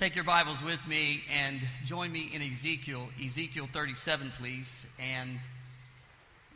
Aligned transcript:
Take 0.00 0.14
your 0.14 0.24
Bibles 0.24 0.64
with 0.64 0.88
me 0.88 1.24
and 1.30 1.60
join 1.84 2.10
me 2.10 2.30
in 2.32 2.40
Ezekiel, 2.40 3.10
Ezekiel 3.22 3.68
37, 3.70 4.32
please. 4.38 4.86
And 4.98 5.38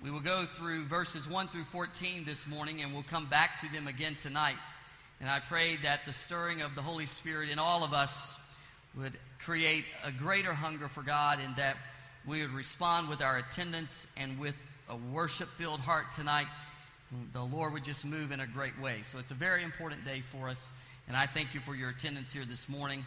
we 0.02 0.10
will 0.10 0.20
go 0.20 0.46
through 0.46 0.86
verses 0.86 1.28
1 1.28 1.48
through 1.48 1.64
14 1.64 2.24
this 2.24 2.46
morning, 2.46 2.80
and 2.80 2.94
we'll 2.94 3.02
come 3.02 3.26
back 3.26 3.60
to 3.60 3.68
them 3.68 3.86
again 3.86 4.14
tonight. 4.14 4.56
And 5.20 5.28
I 5.28 5.40
pray 5.40 5.76
that 5.82 6.06
the 6.06 6.14
stirring 6.14 6.62
of 6.62 6.74
the 6.74 6.80
Holy 6.80 7.04
Spirit 7.04 7.50
in 7.50 7.58
all 7.58 7.84
of 7.84 7.92
us 7.92 8.38
would 8.96 9.12
create 9.40 9.84
a 10.02 10.10
greater 10.10 10.54
hunger 10.54 10.88
for 10.88 11.02
God 11.02 11.38
and 11.38 11.54
that 11.56 11.76
we 12.26 12.40
would 12.40 12.54
respond 12.54 13.10
with 13.10 13.20
our 13.20 13.36
attendance 13.36 14.06
and 14.16 14.38
with 14.38 14.54
a 14.88 14.96
worship 14.96 15.50
filled 15.50 15.80
heart 15.80 16.12
tonight. 16.12 16.46
The 17.34 17.44
Lord 17.44 17.74
would 17.74 17.84
just 17.84 18.06
move 18.06 18.32
in 18.32 18.40
a 18.40 18.46
great 18.46 18.80
way. 18.80 19.00
So 19.02 19.18
it's 19.18 19.32
a 19.32 19.34
very 19.34 19.62
important 19.62 20.02
day 20.06 20.22
for 20.32 20.48
us. 20.48 20.72
And 21.08 21.14
I 21.14 21.26
thank 21.26 21.52
you 21.52 21.60
for 21.60 21.74
your 21.74 21.90
attendance 21.90 22.32
here 22.32 22.46
this 22.46 22.70
morning 22.70 23.04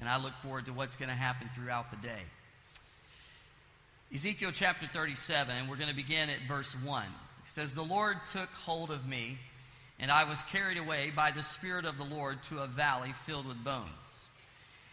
and 0.00 0.08
I 0.08 0.16
look 0.16 0.32
forward 0.42 0.66
to 0.66 0.72
what's 0.72 0.96
going 0.96 1.10
to 1.10 1.14
happen 1.14 1.48
throughout 1.54 1.90
the 1.90 1.96
day. 1.96 2.22
Ezekiel 4.12 4.50
chapter 4.52 4.86
37, 4.86 5.54
and 5.54 5.68
we're 5.68 5.76
going 5.76 5.90
to 5.90 5.94
begin 5.94 6.30
at 6.30 6.40
verse 6.48 6.74
1. 6.84 7.04
It 7.04 7.10
says, 7.44 7.74
The 7.74 7.82
Lord 7.82 8.16
took 8.32 8.48
hold 8.50 8.90
of 8.90 9.06
me, 9.06 9.38
and 10.00 10.10
I 10.10 10.24
was 10.24 10.42
carried 10.44 10.78
away 10.78 11.12
by 11.14 11.30
the 11.30 11.42
Spirit 11.42 11.84
of 11.84 11.96
the 11.96 12.04
Lord 12.04 12.42
to 12.44 12.58
a 12.58 12.66
valley 12.66 13.12
filled 13.12 13.46
with 13.46 13.62
bones. 13.62 14.26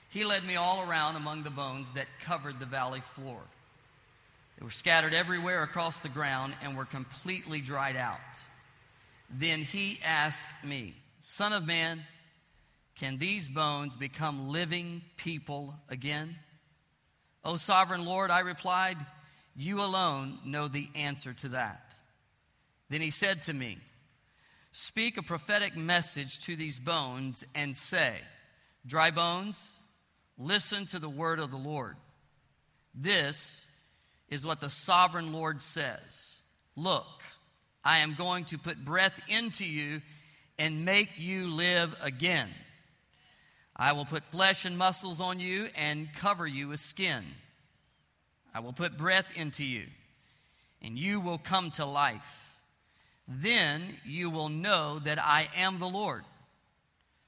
He 0.09 0.23
led 0.23 0.45
me 0.45 0.55
all 0.55 0.81
around 0.81 1.15
among 1.15 1.43
the 1.43 1.49
bones 1.49 1.93
that 1.93 2.07
covered 2.23 2.59
the 2.59 2.65
valley 2.65 3.01
floor. 3.01 3.39
They 4.59 4.65
were 4.65 4.71
scattered 4.71 5.13
everywhere 5.13 5.63
across 5.63 5.99
the 5.99 6.09
ground 6.09 6.53
and 6.63 6.75
were 6.75 6.85
completely 6.85 7.61
dried 7.61 7.95
out. 7.95 8.19
Then 9.29 9.61
he 9.61 9.99
asked 10.03 10.49
me, 10.63 10.95
Son 11.21 11.53
of 11.53 11.65
man, 11.65 12.03
can 12.97 13.19
these 13.19 13.47
bones 13.47 13.95
become 13.95 14.49
living 14.49 15.03
people 15.17 15.75
again? 15.87 16.35
O 17.43 17.55
sovereign 17.55 18.05
Lord, 18.05 18.31
I 18.31 18.39
replied, 18.39 18.97
You 19.55 19.81
alone 19.81 20.39
know 20.45 20.67
the 20.67 20.89
answer 20.95 21.33
to 21.33 21.49
that. 21.49 21.93
Then 22.89 23.01
he 23.01 23.11
said 23.11 23.43
to 23.43 23.53
me, 23.53 23.77
Speak 24.71 25.17
a 25.17 25.23
prophetic 25.23 25.77
message 25.77 26.39
to 26.45 26.55
these 26.55 26.79
bones 26.79 27.43
and 27.53 27.75
say, 27.75 28.15
Dry 28.85 29.11
bones, 29.11 29.79
listen 30.37 30.87
to 30.87 30.99
the 30.99 31.09
word 31.09 31.39
of 31.39 31.51
the 31.51 31.57
Lord. 31.57 31.97
This 32.95 33.67
is 34.27 34.45
what 34.45 34.59
the 34.59 34.69
sovereign 34.71 35.33
Lord 35.33 35.61
says 35.61 36.41
Look, 36.75 37.23
I 37.83 37.99
am 37.99 38.15
going 38.15 38.45
to 38.45 38.57
put 38.57 38.83
breath 38.83 39.21
into 39.29 39.65
you 39.65 40.01
and 40.57 40.83
make 40.83 41.19
you 41.19 41.47
live 41.47 41.95
again. 42.01 42.49
I 43.77 43.93
will 43.93 44.05
put 44.05 44.23
flesh 44.25 44.65
and 44.65 44.77
muscles 44.77 45.21
on 45.21 45.39
you 45.39 45.67
and 45.75 46.11
cover 46.15 46.47
you 46.47 46.69
with 46.69 46.79
skin. 46.79 47.23
I 48.53 48.59
will 48.59 48.73
put 48.73 48.97
breath 48.97 49.37
into 49.37 49.63
you, 49.63 49.85
and 50.81 50.97
you 50.97 51.19
will 51.19 51.37
come 51.37 51.69
to 51.71 51.85
life. 51.85 52.49
Then 53.27 53.95
you 54.03 54.31
will 54.31 54.49
know 54.49 54.97
that 54.99 55.23
I 55.23 55.47
am 55.55 55.77
the 55.77 55.87
Lord. 55.87 56.23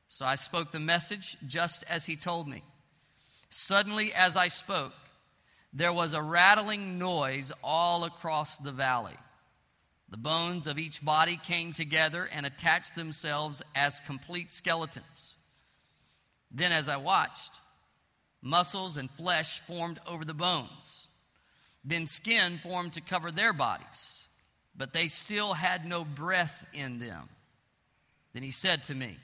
So 0.08 0.26
I 0.26 0.36
spoke 0.36 0.72
the 0.72 0.80
message 0.80 1.38
just 1.46 1.84
as 1.88 2.08
he 2.08 2.16
told 2.16 2.48
me. 2.48 2.64
Suddenly, 3.52 4.12
as 4.14 4.36
I 4.36 4.48
spoke, 4.48 4.94
there 5.72 5.94
was 5.94 6.16
a 6.16 6.22
rattling 6.22 6.98
noise 6.98 7.52
all 7.64 8.06
across 8.06 8.58
the 8.58 8.72
valley. 8.72 9.18
The 10.10 10.18
bones 10.18 10.66
of 10.66 10.80
each 10.80 11.06
body 11.06 11.38
came 11.38 11.74
together 11.74 12.28
and 12.32 12.46
attached 12.46 12.96
themselves 12.96 13.62
as 13.76 14.02
complete 14.02 14.50
skeletons. 14.50 15.36
Then, 16.52 16.72
as 16.72 16.90
I 16.90 16.98
watched, 16.98 17.60
muscles 18.42 18.98
and 18.98 19.10
flesh 19.12 19.60
formed 19.62 20.00
over 20.08 20.26
the 20.26 20.34
bones. 20.34 21.08
Then 21.84 22.06
skin 22.06 22.60
formed 22.62 22.94
to 22.94 23.02
cover 23.02 23.32
their 23.32 23.54
bodies, 23.54 24.28
but 24.76 24.94
they 24.94 25.08
still 25.08 25.54
had 25.54 25.86
no 25.86 26.04
breath 26.04 26.66
in 26.74 27.00
them. 27.00 27.30
Then 28.34 28.44
he 28.44 28.52
said 28.52 28.84
to 28.84 28.96
me, 28.96 29.18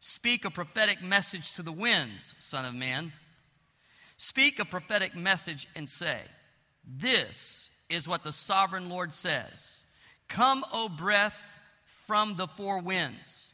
Speak 0.00 0.44
a 0.44 0.50
prophetic 0.50 1.02
message 1.02 1.52
to 1.52 1.62
the 1.62 1.72
winds, 1.72 2.34
Son 2.38 2.64
of 2.64 2.74
Man. 2.74 3.12
Speak 4.16 4.58
a 4.58 4.64
prophetic 4.64 5.14
message 5.14 5.68
and 5.76 5.88
say, 5.88 6.20
This 6.84 7.70
is 7.88 8.08
what 8.08 8.22
the 8.22 8.32
sovereign 8.32 8.88
Lord 8.88 9.12
says 9.12 9.84
Come, 10.28 10.64
O 10.72 10.88
breath 10.88 11.38
from 12.06 12.36
the 12.36 12.46
four 12.46 12.80
winds 12.80 13.52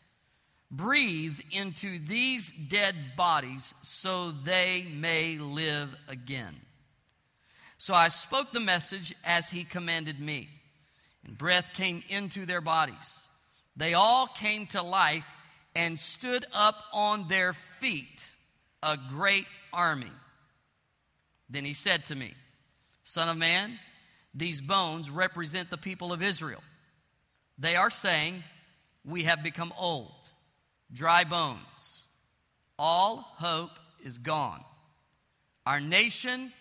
breathe 0.71 1.39
into 1.51 1.99
these 1.99 2.53
dead 2.53 2.95
bodies 3.17 3.75
so 3.83 4.31
they 4.31 4.87
may 4.93 5.39
live 5.39 5.95
again. 6.09 6.55
So 7.79 7.95
I 7.95 8.09
spoke 8.09 8.53
the 8.53 8.61
message 8.61 9.15
as 9.25 9.51
he 9.51 9.65
commanded 9.65 10.19
me, 10.19 10.49
and 11.25 11.37
breath 11.37 11.73
came 11.75 12.03
into 12.09 12.47
their 12.47 12.61
bodies. 12.61 13.29
They 13.77 13.95
all 13.95 14.27
came 14.27 14.67
to 14.69 14.83
life 14.83 15.27
and 15.75 16.01
stood 16.01 16.47
up 16.55 16.83
on 16.93 17.29
their 17.29 17.53
feet, 17.53 18.33
a 18.83 18.97
great 18.97 19.47
army. 19.73 20.13
Then 21.51 21.65
he 21.65 21.75
said 21.75 22.07
to 22.07 22.15
me, 22.17 22.35
Son 23.05 23.29
of 23.29 23.37
man, 23.37 23.79
these 24.35 24.61
bones 24.61 25.11
represent 25.11 25.71
the 25.71 25.77
people 25.77 26.13
of 26.13 26.23
Israel. 26.23 26.63
They 27.59 27.77
are 27.77 27.91
saying, 27.91 28.43
We 29.05 29.25
have 29.25 29.43
become 29.43 29.73
old 29.79 30.26
dry 30.93 31.25
bones. 31.25 32.07
All 32.79 33.19
hope 33.39 33.79
is 34.05 34.19
gone. 34.19 34.63
Our 35.65 35.81
nation 35.81 36.53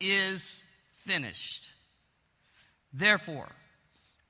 is 0.00 0.64
finished. 1.02 1.70
Therefore, 2.92 3.48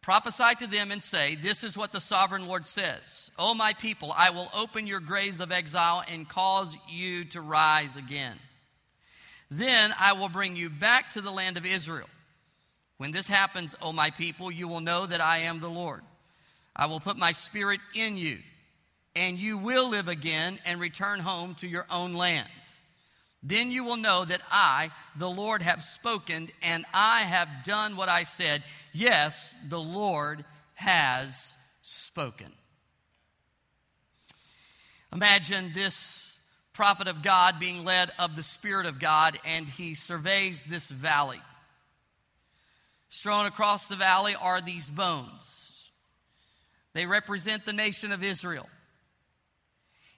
prophesy 0.00 0.54
to 0.58 0.66
them 0.66 0.90
and 0.90 1.02
say, 1.02 1.34
This 1.34 1.62
is 1.62 1.76
what 1.76 1.92
the 1.92 2.00
sovereign 2.00 2.46
Lord 2.46 2.66
says 2.66 3.30
O 3.38 3.54
my 3.54 3.72
people, 3.74 4.12
I 4.16 4.30
will 4.30 4.48
open 4.54 4.86
your 4.86 5.00
graves 5.00 5.40
of 5.40 5.52
exile 5.52 6.02
and 6.08 6.28
cause 6.28 6.76
you 6.88 7.24
to 7.26 7.40
rise 7.40 7.96
again. 7.96 8.36
Then 9.50 9.94
I 9.98 10.14
will 10.14 10.30
bring 10.30 10.56
you 10.56 10.70
back 10.70 11.10
to 11.10 11.20
the 11.20 11.30
land 11.30 11.56
of 11.56 11.66
Israel. 11.66 12.08
When 12.96 13.12
this 13.12 13.28
happens, 13.28 13.76
O 13.82 13.92
my 13.92 14.10
people, 14.10 14.50
you 14.50 14.66
will 14.66 14.80
know 14.80 15.06
that 15.06 15.20
I 15.20 15.38
am 15.38 15.60
the 15.60 15.68
Lord. 15.68 16.02
I 16.74 16.86
will 16.86 17.00
put 17.00 17.16
my 17.16 17.32
spirit 17.32 17.80
in 17.94 18.16
you 18.16 18.38
and 19.16 19.38
you 19.38 19.58
will 19.58 19.88
live 19.88 20.08
again 20.08 20.58
and 20.64 20.80
return 20.80 21.20
home 21.20 21.54
to 21.56 21.68
your 21.68 21.86
own 21.90 22.14
land. 22.14 22.48
Then 23.42 23.70
you 23.70 23.84
will 23.84 23.98
know 23.98 24.24
that 24.24 24.42
I, 24.50 24.90
the 25.16 25.28
Lord, 25.28 25.60
have 25.62 25.82
spoken 25.82 26.48
and 26.62 26.86
I 26.94 27.20
have 27.22 27.48
done 27.64 27.96
what 27.96 28.08
I 28.08 28.22
said. 28.22 28.64
Yes, 28.92 29.54
the 29.68 29.80
Lord 29.80 30.44
has 30.74 31.56
spoken. 31.82 32.52
Imagine 35.12 35.72
this 35.74 36.38
prophet 36.72 37.06
of 37.06 37.22
God 37.22 37.60
being 37.60 37.84
led 37.84 38.10
of 38.18 38.34
the 38.34 38.42
Spirit 38.42 38.86
of 38.86 38.98
God, 38.98 39.38
and 39.44 39.68
he 39.68 39.94
surveys 39.94 40.64
this 40.64 40.90
valley. 40.90 41.40
Strewn 43.10 43.46
across 43.46 43.86
the 43.86 43.94
valley 43.94 44.34
are 44.34 44.60
these 44.60 44.90
bones. 44.90 45.92
They 46.94 47.06
represent 47.06 47.64
the 47.64 47.72
nation 47.72 48.10
of 48.10 48.24
Israel. 48.24 48.68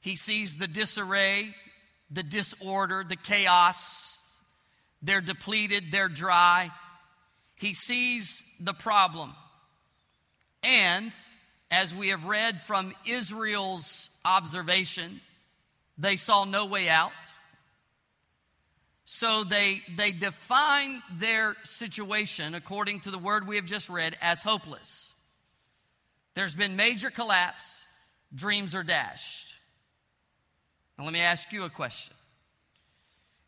He 0.06 0.14
sees 0.14 0.56
the 0.56 0.68
disarray, 0.68 1.52
the 2.12 2.22
disorder, 2.22 3.02
the 3.02 3.16
chaos. 3.16 4.38
They're 5.02 5.20
depleted, 5.20 5.86
they're 5.90 6.08
dry. 6.08 6.70
He 7.56 7.72
sees 7.72 8.44
the 8.60 8.72
problem. 8.72 9.34
And 10.62 11.12
as 11.72 11.92
we 11.92 12.10
have 12.10 12.24
read 12.24 12.62
from 12.62 12.94
Israel's 13.04 14.08
observation, 14.24 15.20
they 15.98 16.14
saw 16.14 16.44
no 16.44 16.66
way 16.66 16.88
out. 16.88 17.10
So 19.06 19.42
they, 19.42 19.82
they 19.96 20.12
define 20.12 21.02
their 21.18 21.56
situation, 21.64 22.54
according 22.54 23.00
to 23.00 23.10
the 23.10 23.18
word 23.18 23.48
we 23.48 23.56
have 23.56 23.66
just 23.66 23.88
read, 23.88 24.16
as 24.22 24.40
hopeless. 24.40 25.12
There's 26.34 26.54
been 26.54 26.76
major 26.76 27.10
collapse, 27.10 27.84
dreams 28.32 28.76
are 28.76 28.84
dashed. 28.84 29.45
Now, 30.98 31.04
let 31.04 31.12
me 31.12 31.20
ask 31.20 31.52
you 31.52 31.64
a 31.64 31.70
question. 31.70 32.14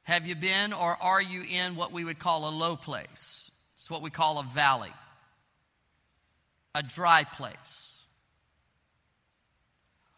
Have 0.02 0.26
you 0.26 0.34
been 0.34 0.72
or 0.72 0.96
are 1.00 1.20
you 1.20 1.42
in 1.42 1.76
what 1.76 1.92
we 1.92 2.04
would 2.04 2.18
call 2.18 2.48
a 2.48 2.50
low 2.50 2.76
place? 2.76 3.50
It's 3.76 3.90
what 3.90 4.02
we 4.02 4.10
call 4.10 4.38
a 4.38 4.42
valley, 4.42 4.92
a 6.74 6.82
dry 6.82 7.24
place. 7.24 8.02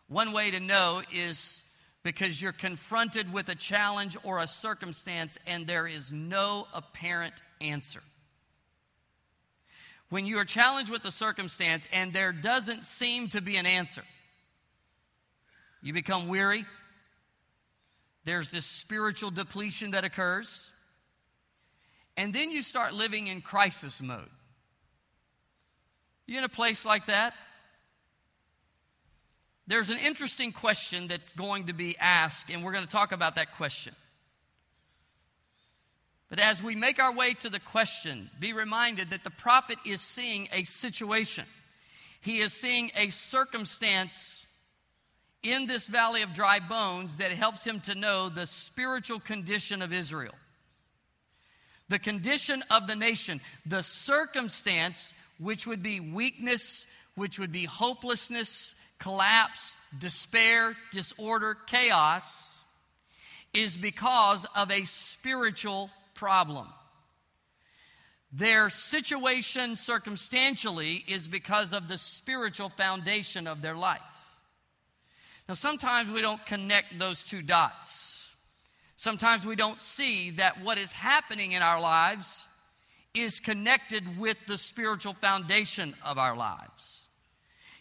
One 0.08 0.32
way 0.32 0.50
to 0.50 0.60
know 0.60 1.02
is 1.12 1.62
because 2.02 2.40
you're 2.40 2.52
confronted 2.52 3.32
with 3.32 3.48
a 3.48 3.54
challenge 3.54 4.16
or 4.24 4.38
a 4.38 4.46
circumstance 4.46 5.38
and 5.46 5.66
there 5.66 5.86
is 5.86 6.10
no 6.10 6.66
apparent 6.72 7.42
answer. 7.60 8.00
When 10.08 10.26
you 10.26 10.38
are 10.38 10.44
challenged 10.44 10.90
with 10.90 11.04
a 11.04 11.12
circumstance 11.12 11.86
and 11.92 12.12
there 12.12 12.32
doesn't 12.32 12.82
seem 12.82 13.28
to 13.28 13.40
be 13.40 13.56
an 13.56 13.66
answer, 13.66 14.02
you 15.82 15.92
become 15.92 16.26
weary, 16.26 16.64
There's 18.24 18.50
this 18.50 18.66
spiritual 18.66 19.30
depletion 19.30 19.92
that 19.92 20.04
occurs. 20.04 20.70
And 22.16 22.32
then 22.34 22.50
you 22.50 22.62
start 22.62 22.94
living 22.94 23.28
in 23.28 23.40
crisis 23.40 24.02
mode. 24.02 24.28
You're 26.26 26.38
in 26.38 26.44
a 26.44 26.48
place 26.48 26.84
like 26.84 27.06
that? 27.06 27.34
There's 29.66 29.90
an 29.90 29.98
interesting 29.98 30.52
question 30.52 31.06
that's 31.06 31.32
going 31.32 31.66
to 31.66 31.72
be 31.72 31.96
asked, 31.98 32.50
and 32.50 32.64
we're 32.64 32.72
going 32.72 32.84
to 32.84 32.90
talk 32.90 33.12
about 33.12 33.36
that 33.36 33.56
question. 33.56 33.94
But 36.28 36.38
as 36.38 36.62
we 36.62 36.76
make 36.76 37.00
our 37.00 37.12
way 37.12 37.34
to 37.34 37.48
the 37.48 37.58
question, 37.58 38.30
be 38.38 38.52
reminded 38.52 39.10
that 39.10 39.24
the 39.24 39.30
prophet 39.30 39.78
is 39.84 40.00
seeing 40.00 40.48
a 40.52 40.64
situation. 40.64 41.44
He 42.20 42.40
is 42.40 42.52
seeing 42.52 42.90
a 42.96 43.10
circumstance 43.10 44.44
in 45.42 45.66
this 45.66 45.88
valley 45.88 46.22
of 46.22 46.32
dry 46.32 46.60
bones 46.60 47.16
that 47.16 47.32
helps 47.32 47.64
him 47.64 47.80
to 47.80 47.94
know 47.94 48.28
the 48.28 48.46
spiritual 48.46 49.20
condition 49.20 49.82
of 49.82 49.92
Israel. 49.92 50.34
The 51.88 51.98
condition 51.98 52.62
of 52.70 52.86
the 52.86 52.94
nation, 52.94 53.40
the 53.66 53.82
circumstance 53.82 55.14
which 55.38 55.66
would 55.66 55.82
be 55.82 55.98
weakness, 55.98 56.84
which 57.14 57.38
would 57.38 57.50
be 57.50 57.64
hopelessness, 57.64 58.74
collapse, 58.98 59.76
despair, 59.98 60.76
disorder, 60.92 61.56
chaos, 61.66 62.58
is 63.52 63.76
because 63.76 64.46
of 64.54 64.70
a 64.70 64.84
spiritual 64.84 65.90
problem. 66.14 66.68
Their 68.32 68.70
situation 68.70 69.74
circumstantially 69.74 71.04
is 71.08 71.26
because 71.26 71.72
of 71.72 71.88
the 71.88 71.98
spiritual 71.98 72.68
foundation 72.68 73.48
of 73.48 73.62
their 73.62 73.74
life. 73.74 74.00
Now, 75.50 75.54
sometimes 75.54 76.12
we 76.12 76.22
don't 76.22 76.46
connect 76.46 76.96
those 76.96 77.24
two 77.24 77.42
dots. 77.42 78.36
Sometimes 78.94 79.44
we 79.44 79.56
don't 79.56 79.78
see 79.78 80.30
that 80.36 80.62
what 80.62 80.78
is 80.78 80.92
happening 80.92 81.50
in 81.50 81.60
our 81.60 81.80
lives 81.80 82.46
is 83.14 83.40
connected 83.40 84.16
with 84.16 84.38
the 84.46 84.56
spiritual 84.56 85.14
foundation 85.14 85.96
of 86.04 86.18
our 86.18 86.36
lives. 86.36 87.08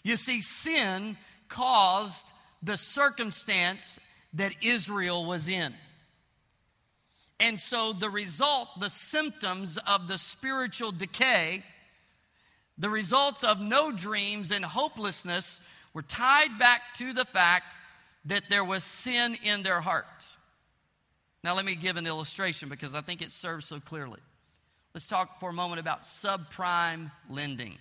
You 0.02 0.18
see, 0.18 0.42
sin 0.42 1.16
caused 1.48 2.32
the 2.64 2.76
circumstance 2.76 4.00
that 4.34 4.56
Israel 4.64 5.28
was 5.28 5.48
in. 5.48 5.76
And 7.40 7.60
so 7.60 7.94
the 7.94 8.10
result, 8.10 8.80
the 8.80 8.90
symptoms 8.90 9.78
of 9.86 10.08
the 10.08 10.18
spiritual 10.18 10.92
decay, 10.92 11.64
the 12.80 12.90
results 12.90 13.44
of 13.44 13.62
no 13.62 13.92
dreams 13.92 14.50
and 14.50 14.66
hopelessness 14.66 15.62
were 16.00 16.04
tied 16.04 16.58
back 16.58 16.94
to 16.94 17.12
the 17.12 17.26
fact 17.26 17.76
that 18.24 18.44
there 18.50 18.64
was 18.64 18.86
sin 18.86 19.36
in 19.44 19.64
their 19.64 19.82
heart. 19.82 20.06
Now, 21.44 21.56
let 21.58 21.66
me 21.66 21.76
give 21.76 21.98
an 21.98 22.08
illustration 22.08 22.70
because 22.70 22.96
I 22.96 23.02
think 23.02 23.22
it 23.22 23.32
serves 23.32 23.66
so 23.66 23.82
clearly. 23.82 24.22
Let's 24.94 25.08
talk 25.08 25.42
for 25.42 25.50
a 25.50 25.54
moment 25.54 25.82
about 25.82 26.04
subprime 26.04 27.12
lending. 27.30 27.78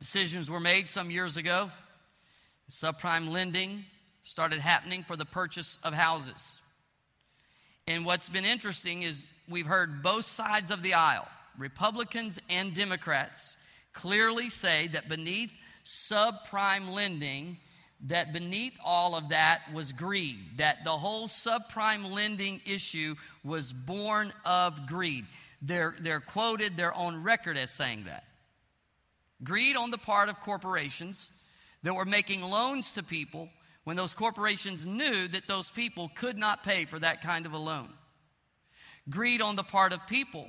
Decisions 0.00 0.50
were 0.50 0.60
made 0.60 0.86
some 0.86 1.10
years 1.10 1.38
ago. 1.38 1.70
Subprime 2.70 3.30
lending 3.30 3.86
started 4.22 4.60
happening 4.60 5.02
for 5.02 5.16
the 5.16 5.24
purchase 5.24 5.78
of 5.82 5.94
houses. 5.94 6.60
And 7.86 8.04
what's 8.04 8.28
been 8.28 8.44
interesting 8.44 9.00
is 9.00 9.30
we've 9.48 9.64
heard 9.64 10.02
both 10.02 10.26
sides 10.26 10.70
of 10.70 10.82
the 10.82 10.92
aisle, 10.92 11.26
Republicans 11.56 12.38
and 12.50 12.74
Democrats, 12.74 13.56
clearly 13.94 14.50
say 14.50 14.88
that 14.88 15.08
beneath 15.08 15.50
subprime 15.90 16.92
lending, 16.92 17.58
that 18.06 18.32
beneath 18.32 18.78
all 18.84 19.16
of 19.16 19.30
that 19.30 19.60
was 19.74 19.92
greed, 19.92 20.38
that 20.56 20.84
the 20.84 20.90
whole 20.96 21.26
subprime 21.26 22.10
lending 22.12 22.60
issue 22.64 23.16
was 23.44 23.72
born 23.72 24.32
of 24.44 24.86
greed. 24.86 25.26
They're, 25.60 25.96
they're 26.00 26.20
quoted, 26.20 26.76
they're 26.76 26.94
on 26.94 27.22
record 27.22 27.58
as 27.58 27.72
saying 27.72 28.04
that. 28.04 28.24
Greed 29.42 29.76
on 29.76 29.90
the 29.90 29.98
part 29.98 30.28
of 30.28 30.40
corporations 30.40 31.30
that 31.82 31.94
were 31.94 32.04
making 32.04 32.42
loans 32.42 32.92
to 32.92 33.02
people 33.02 33.48
when 33.84 33.96
those 33.96 34.14
corporations 34.14 34.86
knew 34.86 35.26
that 35.28 35.48
those 35.48 35.70
people 35.70 36.10
could 36.14 36.38
not 36.38 36.62
pay 36.62 36.84
for 36.84 36.98
that 36.98 37.22
kind 37.22 37.46
of 37.46 37.52
a 37.52 37.58
loan. 37.58 37.88
Greed 39.08 39.42
on 39.42 39.56
the 39.56 39.64
part 39.64 39.92
of 39.92 40.06
people 40.06 40.48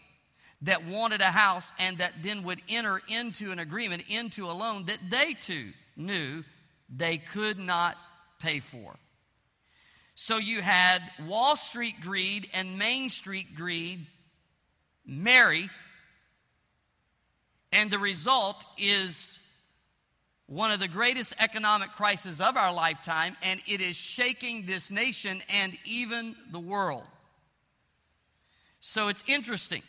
that 0.63 0.85
wanted 0.85 1.21
a 1.21 1.31
house 1.31 1.71
and 1.79 1.97
that 1.97 2.13
then 2.23 2.43
would 2.43 2.61
enter 2.69 3.01
into 3.07 3.51
an 3.51 3.59
agreement, 3.59 4.03
into 4.09 4.45
a 4.49 4.53
loan 4.53 4.85
that 4.85 4.99
they 5.09 5.33
too 5.33 5.71
knew 5.95 6.43
they 6.95 7.17
could 7.17 7.57
not 7.57 7.97
pay 8.39 8.59
for. 8.59 8.95
So 10.15 10.37
you 10.37 10.61
had 10.61 11.01
Wall 11.25 11.55
Street 11.55 11.95
greed 12.01 12.49
and 12.53 12.77
Main 12.77 13.09
Street 13.09 13.55
greed 13.55 14.05
marry, 15.05 15.69
and 17.71 17.89
the 17.89 17.99
result 17.99 18.65
is 18.77 19.39
one 20.45 20.69
of 20.69 20.79
the 20.79 20.87
greatest 20.87 21.33
economic 21.39 21.93
crises 21.93 22.41
of 22.41 22.57
our 22.57 22.73
lifetime, 22.73 23.37
and 23.41 23.61
it 23.65 23.79
is 23.79 23.95
shaking 23.95 24.65
this 24.65 24.91
nation 24.91 25.41
and 25.49 25.77
even 25.85 26.35
the 26.51 26.59
world. 26.59 27.07
So 28.81 29.07
it's 29.07 29.23
interesting. 29.27 29.81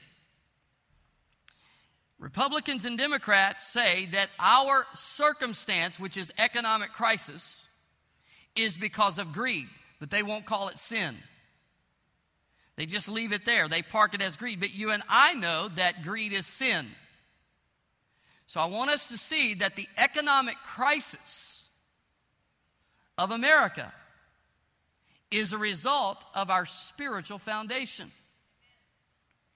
Republicans 2.23 2.85
and 2.85 2.97
Democrats 2.97 3.67
say 3.67 4.07
that 4.13 4.31
our 4.39 4.87
circumstance, 4.95 5.99
which 5.99 6.17
is 6.17 6.33
economic 6.39 6.93
crisis, 6.93 7.67
is 8.55 8.77
because 8.77 9.19
of 9.19 9.33
greed, 9.33 9.67
but 9.99 10.09
they 10.09 10.23
won't 10.23 10.47
call 10.47 10.69
it 10.69 10.79
sin. 10.79 11.17
They 12.77 12.87
just 12.87 13.09
leave 13.09 13.33
it 13.33 13.45
there. 13.45 13.67
They 13.67 13.83
park 13.83 14.15
it 14.15 14.23
as 14.23 14.37
greed. 14.37 14.61
But 14.61 14.73
you 14.73 14.93
and 14.93 15.03
I 15.09 15.35
know 15.35 15.67
that 15.75 16.05
greed 16.05 16.33
is 16.33 16.47
sin. 16.47 16.87
So 18.47 18.61
I 18.61 18.67
want 18.67 18.93
us 18.93 19.09
to 19.09 19.19
see 19.19 19.55
that 19.55 19.75
the 19.75 19.89
economic 19.99 20.57
crisis 20.59 21.65
of 23.19 23.33
America 23.33 23.93
is 25.33 25.53
a 25.53 25.59
result 25.59 26.25
of 26.37 26.51
our 26.51 26.67
spiritual 26.67 27.39
foundation. 27.39 28.13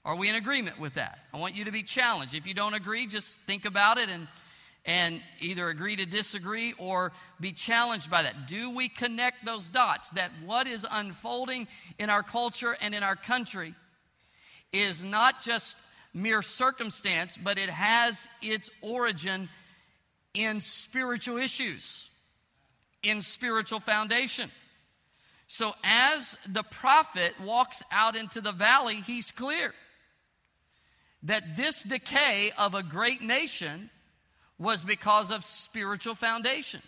Are 0.06 0.14
we 0.14 0.28
in 0.28 0.36
agreement 0.36 0.78
with 0.78 0.94
that? 0.94 1.18
I 1.34 1.38
want 1.38 1.56
you 1.56 1.64
to 1.64 1.72
be 1.72 1.82
challenged. 1.82 2.36
If 2.36 2.46
you 2.46 2.54
don't 2.54 2.74
agree, 2.74 3.08
just 3.08 3.40
think 3.40 3.64
about 3.64 3.98
it 3.98 4.08
and, 4.08 4.28
and 4.84 5.20
either 5.40 5.68
agree 5.68 5.96
to 5.96 6.06
disagree 6.06 6.74
or 6.78 7.10
be 7.40 7.50
challenged 7.50 8.08
by 8.08 8.22
that. 8.22 8.46
Do 8.46 8.70
we 8.70 8.88
connect 8.88 9.44
those 9.44 9.68
dots 9.68 10.10
that 10.10 10.30
what 10.44 10.68
is 10.68 10.86
unfolding 10.88 11.66
in 11.98 12.08
our 12.08 12.22
culture 12.22 12.76
and 12.80 12.94
in 12.94 13.02
our 13.02 13.16
country 13.16 13.74
is 14.72 15.02
not 15.02 15.42
just 15.42 15.76
mere 16.14 16.40
circumstance, 16.40 17.36
but 17.36 17.58
it 17.58 17.68
has 17.68 18.28
its 18.40 18.70
origin 18.82 19.48
in 20.34 20.60
spiritual 20.60 21.36
issues, 21.36 22.08
in 23.02 23.20
spiritual 23.20 23.80
foundation. 23.80 24.52
So, 25.48 25.74
as 25.82 26.36
the 26.46 26.62
prophet 26.62 27.34
walks 27.40 27.82
out 27.90 28.14
into 28.14 28.40
the 28.40 28.52
valley, 28.52 29.00
he's 29.00 29.32
clear 29.32 29.74
that 31.26 31.56
this 31.56 31.82
decay 31.82 32.50
of 32.56 32.74
a 32.74 32.82
great 32.82 33.22
nation 33.22 33.90
was 34.58 34.84
because 34.84 35.30
of 35.30 35.44
spiritual 35.44 36.14
foundation. 36.14 36.80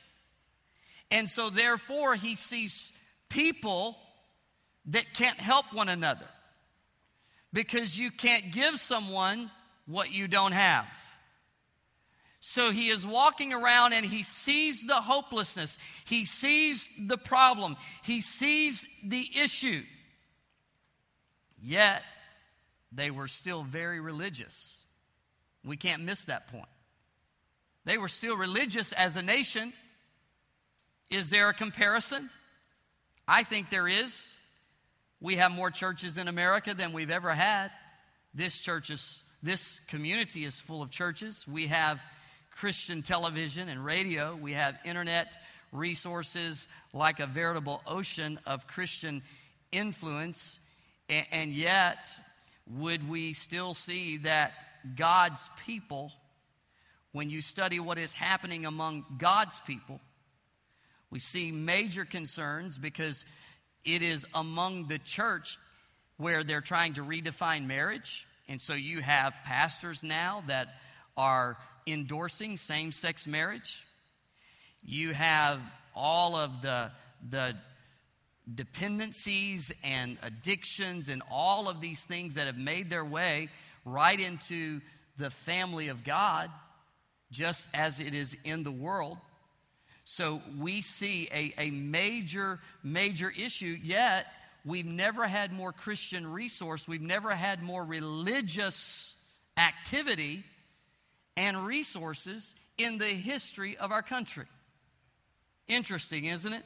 And 1.11 1.29
so, 1.29 1.51
therefore, 1.51 2.15
he 2.15 2.35
sees 2.35 2.93
people 3.29 3.99
that 4.87 5.13
can't 5.13 5.39
help 5.39 5.73
one 5.73 5.89
another 5.89 6.27
because 7.53 7.99
you 7.99 8.11
can't 8.11 8.53
give 8.53 8.79
someone 8.79 9.51
what 9.87 10.13
you 10.13 10.29
don't 10.29 10.53
have. 10.53 10.87
So 12.41 12.71
he 12.71 12.89
is 12.89 13.07
walking 13.07 13.53
around 13.53 13.93
and 13.95 14.07
he 14.07 14.23
sees 14.23 14.87
the 14.87 14.95
hopelessness. 14.95 15.77
He 16.05 16.25
sees 16.25 16.89
the 16.99 17.19
problem. 17.19 17.77
He 18.05 18.21
sees 18.21 18.87
the 19.05 19.29
issue. 19.37 19.83
Yet, 21.61 22.05
they 22.93 23.11
were 23.11 23.29
still 23.29 23.63
very 23.63 24.01
religious. 24.01 24.85
We 25.65 25.77
can't 25.77 26.03
miss 26.03 26.25
that 26.27 26.47
point. 26.47 26.69
They 27.85 27.99
were 27.99 28.09
still 28.09 28.37
religious 28.37 28.93
as 28.93 29.17
a 29.17 29.23
nation. 29.23 29.73
Is 31.11 31.31
there 31.31 31.49
a 31.49 31.55
comparison? 31.55 32.31
I 33.27 33.43
think 33.43 33.71
there 33.71 33.89
is. 33.89 34.35
We 35.21 35.37
have 35.37 35.53
more 35.53 35.71
churches 35.71 36.19
in 36.19 36.29
America 36.29 36.75
than 36.75 36.93
we've 36.93 37.11
ever 37.11 37.33
had. 37.33 37.71
This 38.35 38.59
church 38.59 38.91
is, 38.91 39.23
this 39.43 39.81
community 39.89 40.45
is 40.45 40.61
full 40.61 40.83
of 40.83 40.91
churches. 40.91 41.47
We 41.49 41.67
have 41.67 42.05
Christian 42.53 43.03
television 43.03 43.69
and 43.69 43.85
radio. 43.85 44.37
We 44.37 44.53
have 44.53 44.79
internet 44.85 45.39
resources 45.73 46.69
like 46.93 47.21
a 47.21 47.27
veritable 47.27 47.83
ocean 47.87 48.39
of 48.47 48.67
Christian 48.67 49.23
influence. 49.73 50.61
And, 51.09 51.53
yet, 51.53 52.09
would 52.77 53.09
we 53.09 53.33
still 53.33 53.75
see 53.75 54.19
that 54.19 54.53
God's 54.97 55.49
people, 55.67 56.13
when 57.13 57.31
you 57.31 57.41
study 57.41 57.81
what 57.81 57.99
is 57.99 58.15
happening 58.15 58.67
among 58.67 59.05
God's 59.19 59.61
people, 59.61 60.01
we 61.11 61.19
see 61.19 61.51
major 61.51 62.05
concerns 62.05 62.77
because 62.77 63.25
it 63.85 64.03
is 64.03 64.27
among 64.35 64.89
the 64.89 64.99
church 64.99 65.59
where 66.19 66.45
they're 66.45 66.61
trying 66.61 66.95
to 66.95 67.03
redefine 67.03 67.67
marriage. 67.67 68.27
And 68.49 68.61
so 68.61 68.75
you 68.75 69.01
have 69.01 69.33
pastors 69.45 70.03
now 70.03 70.43
that 70.49 70.69
are 71.17 71.57
endorsing 71.87 72.57
same 72.57 72.93
sex 72.93 73.27
marriage. 73.27 73.85
You 74.83 75.15
have 75.15 75.61
all 75.95 76.37
of 76.37 76.61
the, 76.61 76.91
the 77.29 77.57
dependencies 78.55 79.73
and 79.85 80.17
addictions 80.23 81.09
and 81.09 81.23
all 81.31 81.69
of 81.69 81.81
these 81.81 82.03
things 82.05 82.35
that 82.35 82.47
have 82.47 82.57
made 82.57 82.89
their 82.91 83.05
way 83.05 83.49
right 83.85 84.19
into 84.19 84.81
the 85.17 85.31
family 85.31 85.89
of 85.89 86.05
God, 86.05 86.51
just 87.31 87.69
as 87.75 88.01
it 88.01 88.15
is 88.15 88.37
in 88.45 88.63
the 88.63 88.71
world. 88.71 89.19
So 90.05 90.41
we 90.59 90.81
see 90.81 91.29
a, 91.33 91.53
a 91.59 91.71
major, 91.71 92.61
major 92.83 93.31
issue, 93.31 93.77
yet 93.83 94.27
we've 94.65 94.87
never 94.87 95.27
had 95.27 95.53
more 95.53 95.73
Christian 95.73 96.27
resource, 96.27 96.89
we've 96.89 97.03
never 97.03 97.35
had 97.35 97.63
more 97.63 97.85
religious 97.85 99.15
activity 99.59 100.45
and 101.37 101.67
resources 101.67 102.55
in 102.79 102.99
the 102.99 103.05
history 103.05 103.77
of 103.77 103.93
our 103.93 104.03
country. 104.03 104.47
Interesting, 105.67 106.25
isn't 106.25 106.53
it? 106.53 106.65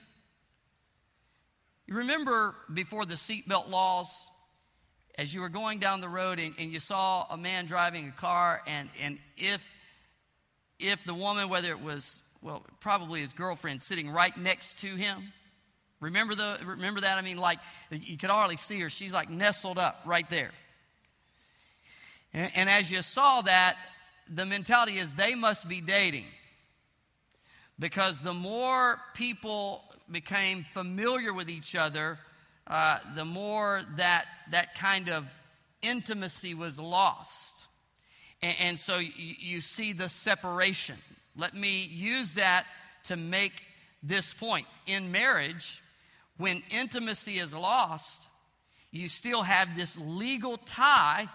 Remember 1.93 2.55
before 2.73 3.05
the 3.05 3.17
seatbelt 3.17 3.69
laws, 3.69 4.29
as 5.19 5.35
you 5.35 5.43
were 5.43 5.51
going 5.51 5.79
down 5.79 6.01
the 6.01 6.09
road 6.09 6.39
and, 6.39 6.55
and 6.59 6.73
you 6.73 6.81
saw 6.81 7.27
a 7.29 7.37
man 7.37 7.67
driving 7.67 8.09
a 8.09 8.13
car, 8.13 8.63
and, 8.67 8.89
and 9.01 9.19
if, 9.37 9.69
if 10.79 11.05
the 11.05 11.13
woman, 11.13 11.51
whether 11.51 11.71
it 11.71 11.83
was, 11.83 12.23
well, 12.41 12.65
probably 12.81 13.21
his 13.21 13.35
girlfriend, 13.35 13.83
sitting 13.83 14.09
right 14.09 14.35
next 14.39 14.81
to 14.81 14.97
him, 14.97 15.33
remember, 16.01 16.35
the, 16.35 16.59
remember 16.65 17.03
that? 17.03 17.19
I 17.19 17.21
mean, 17.21 17.37
like, 17.37 17.59
you 17.91 18.17
could 18.17 18.31
hardly 18.31 18.57
see 18.57 18.81
her. 18.81 18.89
She's 18.89 19.13
like 19.13 19.29
nestled 19.29 19.79
up 19.79 20.01
right 20.07 20.29
there. 20.31 20.53
And, 22.33 22.51
and 22.55 22.71
as 22.71 22.91
you 22.91 23.03
saw 23.03 23.43
that, 23.43 23.77
the 24.31 24.47
mentality 24.47 24.99
is 24.99 25.13
they 25.13 25.35
must 25.35 25.69
be 25.69 25.83
dating. 25.83 26.25
Because 27.79 28.23
the 28.23 28.35
more 28.35 28.99
people 29.15 29.85
became 30.13 30.65
familiar 30.73 31.33
with 31.33 31.49
each 31.49 31.75
other, 31.75 32.19
uh, 32.67 32.99
the 33.17 33.25
more 33.25 33.83
that 33.97 34.27
that 34.51 34.75
kind 34.77 35.09
of 35.09 35.27
intimacy 35.83 36.55
was 36.55 36.79
lost. 36.79 37.67
And, 38.43 38.57
and 38.61 38.79
so 38.79 38.99
you, 38.99 39.35
you 39.39 39.61
see 39.61 39.93
the 39.93 40.09
separation. 40.09 40.97
Let 41.37 41.55
me 41.55 41.85
use 41.85 42.35
that 42.35 42.67
to 43.05 43.17
make 43.17 43.53
this 44.03 44.35
point. 44.35 44.67
In 44.87 45.11
marriage, 45.11 45.83
when 46.37 46.63
intimacy 46.71 47.39
is 47.39 47.55
lost, 47.55 48.29
you 48.91 49.09
still 49.09 49.43
have 49.43 49.75
this 49.75 49.97
legal 49.99 50.59
tie, 50.59 51.27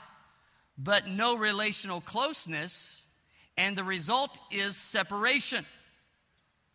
but 0.78 1.08
no 1.08 1.36
relational 1.36 2.02
closeness, 2.02 3.06
and 3.58 3.76
the 3.76 3.84
result 3.84 4.38
is 4.52 4.78
separation. 4.78 5.66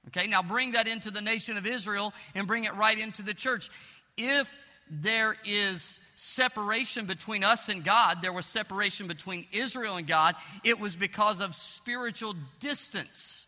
Okay, 0.09 0.27
now 0.27 0.43
bring 0.43 0.73
that 0.73 0.89
into 0.89 1.11
the 1.11 1.21
nation 1.21 1.57
of 1.57 1.67
Israel 1.67 2.13
and 2.35 2.47
bring 2.47 2.65
it 2.65 2.75
right 2.75 2.99
into 2.99 3.23
the 3.23 3.35
church. 3.35 3.71
If 4.17 4.51
there 4.91 5.37
is 5.45 6.01
separation 6.17 7.07
between 7.07 7.45
us 7.45 7.69
and 7.69 7.85
God, 7.85 8.19
there 8.21 8.33
was 8.33 8.47
separation 8.47 9.07
between 9.07 9.47
Israel 9.53 9.97
and 9.97 10.07
God, 10.07 10.35
it 10.65 10.79
was 10.79 10.97
because 10.97 11.41
of 11.41 11.55
spiritual 11.55 12.35
distance. 12.61 13.47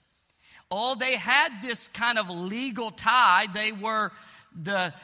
All 0.71 0.97
they 0.97 1.17
had 1.17 1.61
this 1.63 1.89
kind 1.89 2.19
of 2.19 2.31
legal 2.31 2.91
tie. 2.91 3.47
They 3.53 3.73
were 3.73 4.11
the 4.61 4.95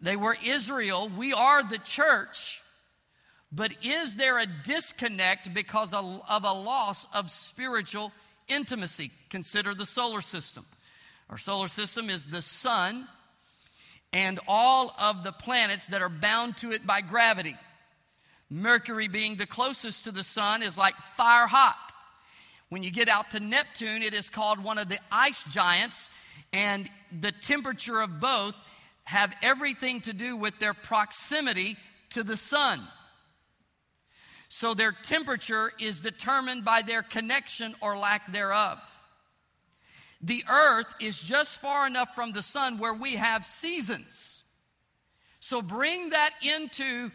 they 0.00 0.16
were 0.16 0.36
Israel. 0.44 1.10
We 1.16 1.32
are 1.32 1.62
the 1.62 1.78
church. 1.78 2.60
But 3.52 3.72
is 3.82 4.16
there 4.16 4.40
a 4.40 4.46
disconnect 4.46 5.52
because 5.52 5.92
of, 5.92 6.22
a 6.28 6.52
loss 6.52 7.06
of 7.12 7.30
spiritual 7.30 8.10
intimacy? 8.48 9.12
Consider 9.28 9.74
the 9.74 9.86
solar 9.86 10.22
system. 10.22 10.64
Our 11.32 11.38
solar 11.38 11.68
system 11.68 12.10
is 12.10 12.26
the 12.26 12.42
sun 12.42 13.08
and 14.12 14.38
all 14.46 14.94
of 14.98 15.24
the 15.24 15.32
planets 15.32 15.86
that 15.86 16.02
are 16.02 16.10
bound 16.10 16.58
to 16.58 16.72
it 16.72 16.86
by 16.86 17.00
gravity. 17.00 17.56
Mercury, 18.50 19.08
being 19.08 19.36
the 19.36 19.46
closest 19.46 20.04
to 20.04 20.12
the 20.12 20.22
sun, 20.22 20.62
is 20.62 20.76
like 20.76 20.94
fire 21.16 21.46
hot. 21.46 21.94
When 22.68 22.82
you 22.82 22.90
get 22.90 23.08
out 23.08 23.30
to 23.30 23.40
Neptune, 23.40 24.02
it 24.02 24.12
is 24.12 24.28
called 24.28 24.62
one 24.62 24.76
of 24.76 24.90
the 24.90 24.98
ice 25.10 25.42
giants, 25.44 26.10
and 26.52 26.90
the 27.18 27.32
temperature 27.32 28.02
of 28.02 28.20
both 28.20 28.54
have 29.04 29.34
everything 29.42 30.02
to 30.02 30.12
do 30.12 30.36
with 30.36 30.58
their 30.58 30.74
proximity 30.74 31.78
to 32.10 32.22
the 32.22 32.36
sun. 32.36 32.86
So 34.50 34.74
their 34.74 34.92
temperature 34.92 35.72
is 35.80 36.00
determined 36.00 36.66
by 36.66 36.82
their 36.82 37.00
connection 37.00 37.74
or 37.80 37.96
lack 37.96 38.30
thereof. 38.30 38.78
The 40.22 40.44
earth 40.48 40.86
is 41.00 41.20
just 41.20 41.60
far 41.60 41.86
enough 41.86 42.14
from 42.14 42.32
the 42.32 42.42
sun 42.42 42.78
where 42.78 42.94
we 42.94 43.16
have 43.16 43.44
seasons. 43.44 44.42
So 45.40 45.60
bring 45.60 46.10
that 46.10 46.30
into 46.42 47.10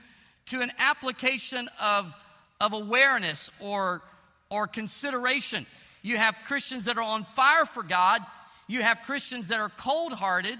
to 0.47 0.61
an 0.61 0.71
application 0.77 1.69
of, 1.79 2.13
of 2.59 2.73
awareness 2.73 3.49
or, 3.61 4.01
or 4.49 4.67
consideration. 4.67 5.65
You 6.01 6.17
have 6.17 6.35
Christians 6.45 6.85
that 6.85 6.97
are 6.97 7.03
on 7.03 7.23
fire 7.23 7.65
for 7.65 7.83
God, 7.83 8.21
you 8.67 8.81
have 8.81 9.01
Christians 9.03 9.47
that 9.47 9.59
are 9.59 9.69
cold 9.69 10.11
hearted, 10.11 10.59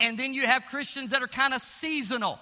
and 0.00 0.18
then 0.18 0.34
you 0.34 0.46
have 0.46 0.66
Christians 0.66 1.12
that 1.12 1.22
are 1.22 1.28
kind 1.28 1.54
of 1.54 1.60
seasonal. 1.60 2.40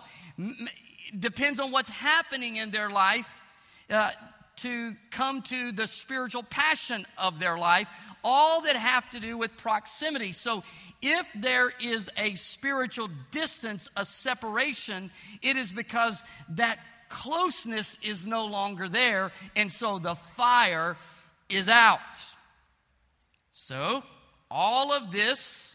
Depends 1.18 1.61
on 1.61 1.71
what's 1.71 1.90
happening 1.90 2.56
in 2.56 2.71
their 2.71 2.88
life 2.88 3.42
uh, 3.90 4.12
to 4.56 4.94
come 5.11 5.42
to 5.42 5.73
the 5.73 5.87
spiritual 5.87 6.42
passion 6.42 7.04
of 7.18 7.38
their 7.38 7.59
life 7.59 7.88
all 8.25 8.62
that 8.62 8.76
have 8.76 9.09
to 9.11 9.21
do 9.21 9.37
with 9.37 9.57
proximity. 9.57 10.33
So 10.33 10.62
if 11.00 11.26
there 11.35 11.73
is 11.81 12.09
a 12.17 12.35
spiritual 12.35 13.09
distance, 13.31 13.88
a 13.97 14.05
separation, 14.05 15.11
it 15.43 15.57
is 15.57 15.73
because 15.73 16.23
that 16.50 16.79
closeness 17.09 17.99
is 18.02 18.26
no 18.26 18.47
longer 18.47 18.88
there, 18.88 19.33
and 19.55 19.71
so 19.71 19.99
the 19.99 20.14
fire 20.14 20.97
is 21.49 21.69
out. 21.69 22.00
So, 23.50 24.02
all 24.50 24.93
of 24.93 25.12
this 25.12 25.75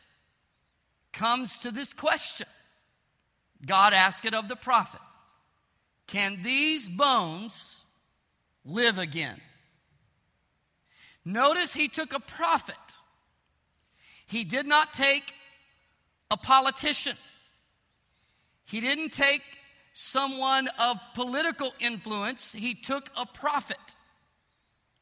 comes 1.14 1.58
to 1.60 1.72
this 1.72 1.94
question. 1.94 2.48
God 3.66 3.94
asked 3.94 4.26
it 4.26 4.34
of 4.34 4.48
the 4.48 4.56
prophet 4.56 5.02
Can 6.08 6.42
these 6.44 6.88
bones 6.88 7.84
live 8.66 8.98
again? 8.98 9.40
Notice 11.28 11.74
he 11.74 11.90
took 11.90 12.14
a 12.14 12.22
prophet. 12.22 12.76
He 14.28 14.46
did 14.46 14.66
not 14.66 14.94
take 14.94 15.34
a 16.32 16.38
politician. 16.38 17.18
He 18.64 18.80
didn't 18.80 19.12
take 19.12 19.42
someone 19.92 20.70
of 20.80 20.96
political 21.16 21.74
influence. 21.82 22.54
He 22.54 22.76
took 22.76 23.10
a 23.18 23.26
prophet. 23.26 23.96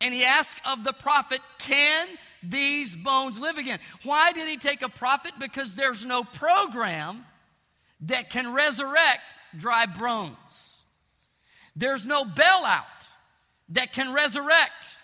And 0.02 0.16
he 0.16 0.26
asked 0.26 0.58
of 0.66 0.84
the 0.84 0.94
prophet, 0.94 1.42
Can 1.60 2.08
these 2.42 2.96
bones 2.96 3.40
live 3.40 3.60
again? 3.60 3.78
Why 4.02 4.32
did 4.32 4.48
he 4.48 4.58
take 4.58 4.82
a 4.82 4.90
prophet? 4.90 5.34
Because 5.40 5.76
there's 5.76 6.08
no 6.08 6.24
program 6.24 7.24
that 8.02 8.32
can 8.32 8.52
resurrect 8.52 9.38
dry 9.56 9.86
bones. 9.86 10.82
There's 11.76 12.08
no 12.08 12.24
bailout 12.24 13.10
that 13.70 13.94
can 13.94 14.12
resurrect 14.12 14.98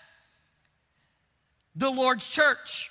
the 1.74 1.90
Lord's 1.90 2.26
church. 2.26 2.90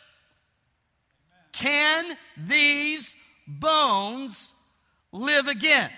Can 1.52 2.18
these 2.38 3.16
bones 3.48 4.56
live 5.12 5.48
again? 5.48 5.90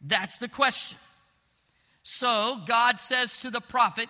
That's 0.00 0.38
the 0.38 0.48
question. 0.48 0.98
So 2.02 2.60
God 2.66 3.00
says 3.00 3.40
to 3.40 3.50
the 3.50 3.60
prophet, 3.60 4.08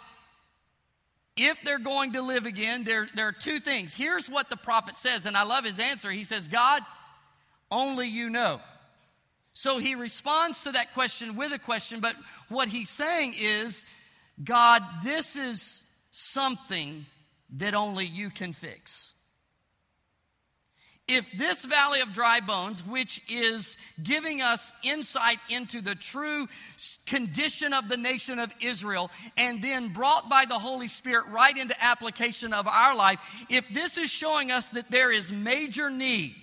if 1.36 1.58
they're 1.64 1.78
going 1.78 2.12
to 2.12 2.22
live 2.22 2.46
again, 2.46 2.84
there, 2.84 3.08
there 3.14 3.28
are 3.28 3.32
two 3.32 3.58
things. 3.58 3.94
Here's 3.94 4.28
what 4.28 4.50
the 4.50 4.56
prophet 4.56 4.96
says, 4.96 5.24
and 5.24 5.36
I 5.36 5.44
love 5.44 5.64
his 5.64 5.78
answer. 5.78 6.10
He 6.10 6.24
says, 6.24 6.48
God, 6.48 6.82
only 7.70 8.08
you 8.08 8.28
know. 8.28 8.60
So 9.54 9.78
he 9.78 9.94
responds 9.94 10.64
to 10.64 10.72
that 10.72 10.94
question 10.94 11.36
with 11.36 11.52
a 11.52 11.58
question, 11.58 12.00
but 12.00 12.16
what 12.48 12.68
he's 12.68 12.90
saying 12.90 13.34
is, 13.38 13.84
God, 14.42 14.82
this 15.02 15.36
is 15.36 15.82
something 16.10 17.06
that 17.52 17.74
only 17.74 18.06
you 18.06 18.30
can 18.30 18.52
fix. 18.52 19.12
If 21.08 21.30
this 21.36 21.64
valley 21.64 22.00
of 22.00 22.12
dry 22.12 22.40
bones, 22.40 22.86
which 22.86 23.20
is 23.28 23.76
giving 24.02 24.40
us 24.40 24.72
insight 24.84 25.38
into 25.50 25.80
the 25.80 25.96
true 25.96 26.46
condition 27.06 27.72
of 27.72 27.88
the 27.88 27.96
nation 27.96 28.38
of 28.38 28.54
Israel, 28.60 29.10
and 29.36 29.60
then 29.60 29.92
brought 29.92 30.30
by 30.30 30.44
the 30.44 30.58
Holy 30.58 30.86
Spirit 30.86 31.26
right 31.28 31.56
into 31.56 31.74
application 31.84 32.54
of 32.54 32.68
our 32.68 32.94
life, 32.94 33.18
if 33.50 33.68
this 33.74 33.98
is 33.98 34.10
showing 34.10 34.52
us 34.52 34.70
that 34.70 34.90
there 34.90 35.10
is 35.10 35.32
major 35.32 35.90
need, 35.90 36.36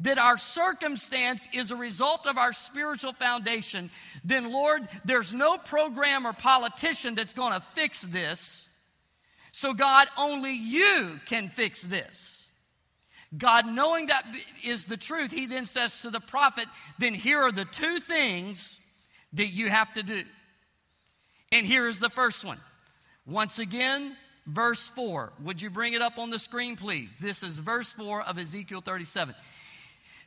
that 0.00 0.18
our 0.18 0.38
circumstance 0.38 1.48
is 1.52 1.70
a 1.70 1.76
result 1.76 2.26
of 2.26 2.36
our 2.36 2.52
spiritual 2.52 3.14
foundation, 3.14 3.90
then 4.22 4.52
Lord, 4.52 4.86
there's 5.04 5.34
no 5.34 5.56
program 5.56 6.26
or 6.26 6.34
politician 6.34 7.14
that's 7.14 7.32
going 7.32 7.54
to 7.54 7.60
fix 7.74 8.02
this. 8.02 8.67
So, 9.52 9.74
God, 9.74 10.08
only 10.16 10.52
you 10.52 11.20
can 11.26 11.48
fix 11.48 11.82
this. 11.82 12.50
God, 13.36 13.66
knowing 13.66 14.06
that 14.06 14.24
is 14.64 14.86
the 14.86 14.96
truth, 14.96 15.32
he 15.32 15.46
then 15.46 15.66
says 15.66 16.00
to 16.02 16.10
the 16.10 16.20
prophet, 16.20 16.66
then 16.98 17.12
here 17.12 17.40
are 17.40 17.52
the 17.52 17.66
two 17.66 17.98
things 17.98 18.78
that 19.34 19.48
you 19.48 19.68
have 19.68 19.92
to 19.94 20.02
do. 20.02 20.22
And 21.52 21.66
here 21.66 21.86
is 21.86 21.98
the 21.98 22.10
first 22.10 22.44
one. 22.44 22.58
Once 23.26 23.58
again, 23.58 24.16
verse 24.46 24.88
4. 24.88 25.32
Would 25.44 25.60
you 25.60 25.68
bring 25.68 25.92
it 25.92 26.00
up 26.00 26.18
on 26.18 26.30
the 26.30 26.38
screen, 26.38 26.76
please? 26.76 27.18
This 27.18 27.42
is 27.42 27.58
verse 27.58 27.92
4 27.92 28.22
of 28.22 28.38
Ezekiel 28.38 28.80
37. 28.80 29.34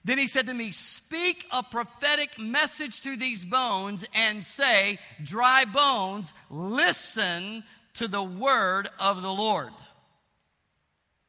Then 0.03 0.17
he 0.17 0.27
said 0.27 0.47
to 0.47 0.53
me, 0.53 0.71
Speak 0.71 1.45
a 1.51 1.63
prophetic 1.63 2.39
message 2.39 3.01
to 3.01 3.15
these 3.15 3.45
bones 3.45 4.05
and 4.13 4.43
say, 4.43 4.99
Dry 5.23 5.65
bones, 5.65 6.33
listen 6.49 7.63
to 7.95 8.07
the 8.07 8.23
word 8.23 8.89
of 8.99 9.21
the 9.21 9.31
Lord. 9.31 9.71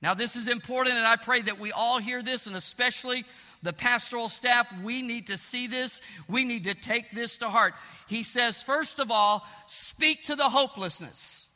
Now, 0.00 0.14
this 0.14 0.34
is 0.34 0.48
important, 0.48 0.96
and 0.96 1.06
I 1.06 1.16
pray 1.16 1.42
that 1.42 1.60
we 1.60 1.70
all 1.70 1.98
hear 1.98 2.22
this, 2.22 2.46
and 2.46 2.56
especially 2.56 3.24
the 3.62 3.72
pastoral 3.72 4.28
staff, 4.28 4.66
we 4.82 5.00
need 5.00 5.28
to 5.28 5.38
see 5.38 5.68
this. 5.68 6.00
We 6.28 6.44
need 6.44 6.64
to 6.64 6.74
take 6.74 7.12
this 7.12 7.36
to 7.38 7.48
heart. 7.48 7.74
He 8.08 8.24
says, 8.24 8.62
first 8.62 8.98
of 8.98 9.12
all, 9.12 9.46
speak 9.66 10.24
to 10.24 10.34
the 10.34 10.48
hopelessness, 10.48 11.48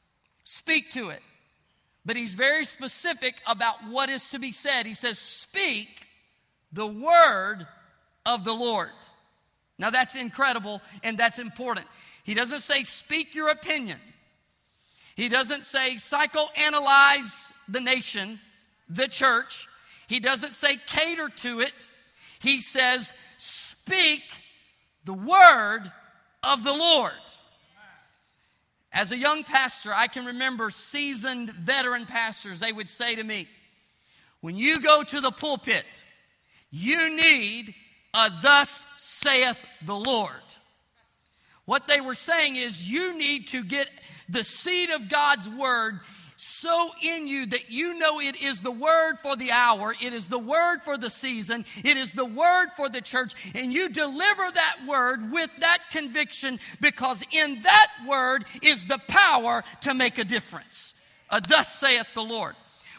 speak 0.45 0.91
to 0.91 1.11
it. 1.11 1.23
But 2.07 2.15
he's 2.15 2.35
very 2.35 2.65
specific 2.65 3.35
about 3.49 3.89
what 3.91 4.09
is 4.09 4.29
to 4.29 4.39
be 4.39 4.53
said. 4.53 4.87
He 4.87 4.95
says, 4.95 5.19
Speak 5.19 5.89
the 6.73 6.87
word 6.87 7.67
of 8.25 8.45
the 8.45 8.55
Lord. 8.55 8.91
Now, 9.77 9.91
that's 9.91 10.15
incredible 10.15 10.81
and 11.03 11.19
that's 11.19 11.41
important. 11.41 11.89
He 12.23 12.35
doesn't 12.35 12.61
say, 12.61 12.85
Speak 12.85 13.35
your 13.35 13.49
opinion. 13.49 13.99
He 15.17 15.31
doesn't 15.31 15.65
say, 15.65 15.97
Psychoanalyze 15.97 17.51
the 17.69 17.81
nation, 17.81 18.39
the 18.89 19.09
church. 19.09 19.67
He 20.07 20.21
doesn't 20.21 20.53
say, 20.53 20.79
Cater 20.87 21.31
to 21.37 21.61
it. 21.61 21.73
He 22.39 22.61
says, 22.61 23.15
Speak 23.39 24.23
the 25.05 25.15
word 25.15 25.91
of 26.43 26.63
the 26.63 26.73
Lord. 26.73 27.13
As 28.93 29.11
a 29.11 29.17
young 29.17 29.43
pastor, 29.43 29.93
I 29.93 30.07
can 30.07 30.27
remember 30.27 30.71
seasoned 30.71 31.51
veteran 31.51 32.07
pastors, 32.07 32.61
they 32.61 32.73
would 32.73 32.89
say 32.89 33.15
to 33.15 33.25
me, 33.25 33.49
When 34.43 34.57
you 34.57 34.79
go 34.81 35.03
to 35.03 35.21
the 35.21 35.31
pulpit, 35.31 35.85
you 36.71 37.15
need 37.15 37.75
a 38.13 38.31
thus 38.43 38.85
saith 38.99 39.65
the 39.85 39.97
Lord. 39.97 40.46
What 41.67 41.87
they 41.87 42.01
were 42.01 42.15
saying 42.15 42.57
is, 42.57 42.89
you 42.89 43.17
need 43.17 43.49
to 43.49 43.63
get 43.63 43.89
the 44.29 44.43
seed 44.43 44.91
of 44.91 45.09
God's 45.09 45.49
word 45.49 46.01
so 46.37 46.91
in 47.03 47.27
you 47.27 47.47
that 47.47 47.71
you 47.71 47.99
know 47.99 48.21
it 48.21 48.37
is 48.43 48.61
the 48.61 48.71
word 48.71 49.17
for 49.21 49.37
the 49.37 49.53
hour, 49.53 49.95
it 50.01 50.13
is 50.13 50.29
the 50.29 50.39
word 50.39 50.83
for 50.83 50.99
the 50.99 51.09
season, 51.09 51.65
it 51.83 51.97
is 51.97 52.13
the 52.13 52.27
word 52.27 52.69
for 52.77 52.89
the 52.89 53.01
church, 53.01 53.33
and 53.55 53.73
you 53.73 53.89
deliver 53.89 54.51
that 54.53 54.77
word 54.87 55.33
with 55.33 55.51
that 55.61 55.79
conviction 55.91 56.61
because 56.81 57.23
in 57.33 57.63
that 57.63 57.89
word 58.07 58.45
is 58.63 58.87
the 58.87 59.01
power 59.09 59.65
to 59.81 59.95
make 59.95 60.19
a 60.19 60.25
difference. 60.25 60.95
Uh, 61.31 61.41
thus 61.41 61.75
saith 61.75 62.07
the 62.15 62.23
Lord. 62.23 62.55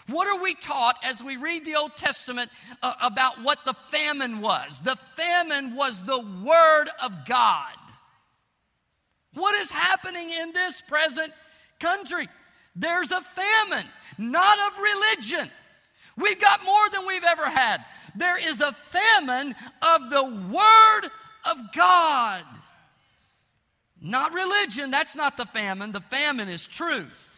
What 0.07 0.27
are 0.27 0.41
we 0.41 0.55
taught 0.55 0.95
as 1.03 1.21
we 1.21 1.35
read 1.35 1.65
the 1.65 1.75
Old 1.75 1.95
Testament 1.97 2.49
uh, 2.81 2.93
about 3.01 3.43
what 3.43 3.65
the 3.65 3.75
famine 3.91 4.39
was? 4.39 4.81
The 4.81 4.97
famine 5.17 5.75
was 5.75 6.01
the 6.03 6.19
Word 6.19 6.87
of 7.03 7.25
God. 7.25 7.73
What 9.37 9.53
is 9.53 9.69
happening 9.69 10.31
in 10.31 10.51
this 10.51 10.81
present 10.81 11.31
country? 11.79 12.27
There's 12.75 13.11
a 13.11 13.21
famine, 13.21 13.85
not 14.17 14.57
of 14.67 14.79
religion. 14.79 15.51
We've 16.17 16.39
got 16.39 16.65
more 16.65 16.89
than 16.91 17.05
we've 17.05 17.23
ever 17.23 17.47
had. 17.47 17.85
There 18.15 18.39
is 18.39 18.61
a 18.61 18.73
famine 18.73 19.53
of 19.83 20.09
the 20.09 20.23
Word 20.23 21.11
of 21.45 21.71
God. 21.75 22.43
Not 24.01 24.33
religion, 24.33 24.89
that's 24.89 25.15
not 25.15 25.37
the 25.37 25.45
famine. 25.45 25.91
The 25.91 26.01
famine 26.01 26.49
is 26.49 26.65
truth. 26.65 27.36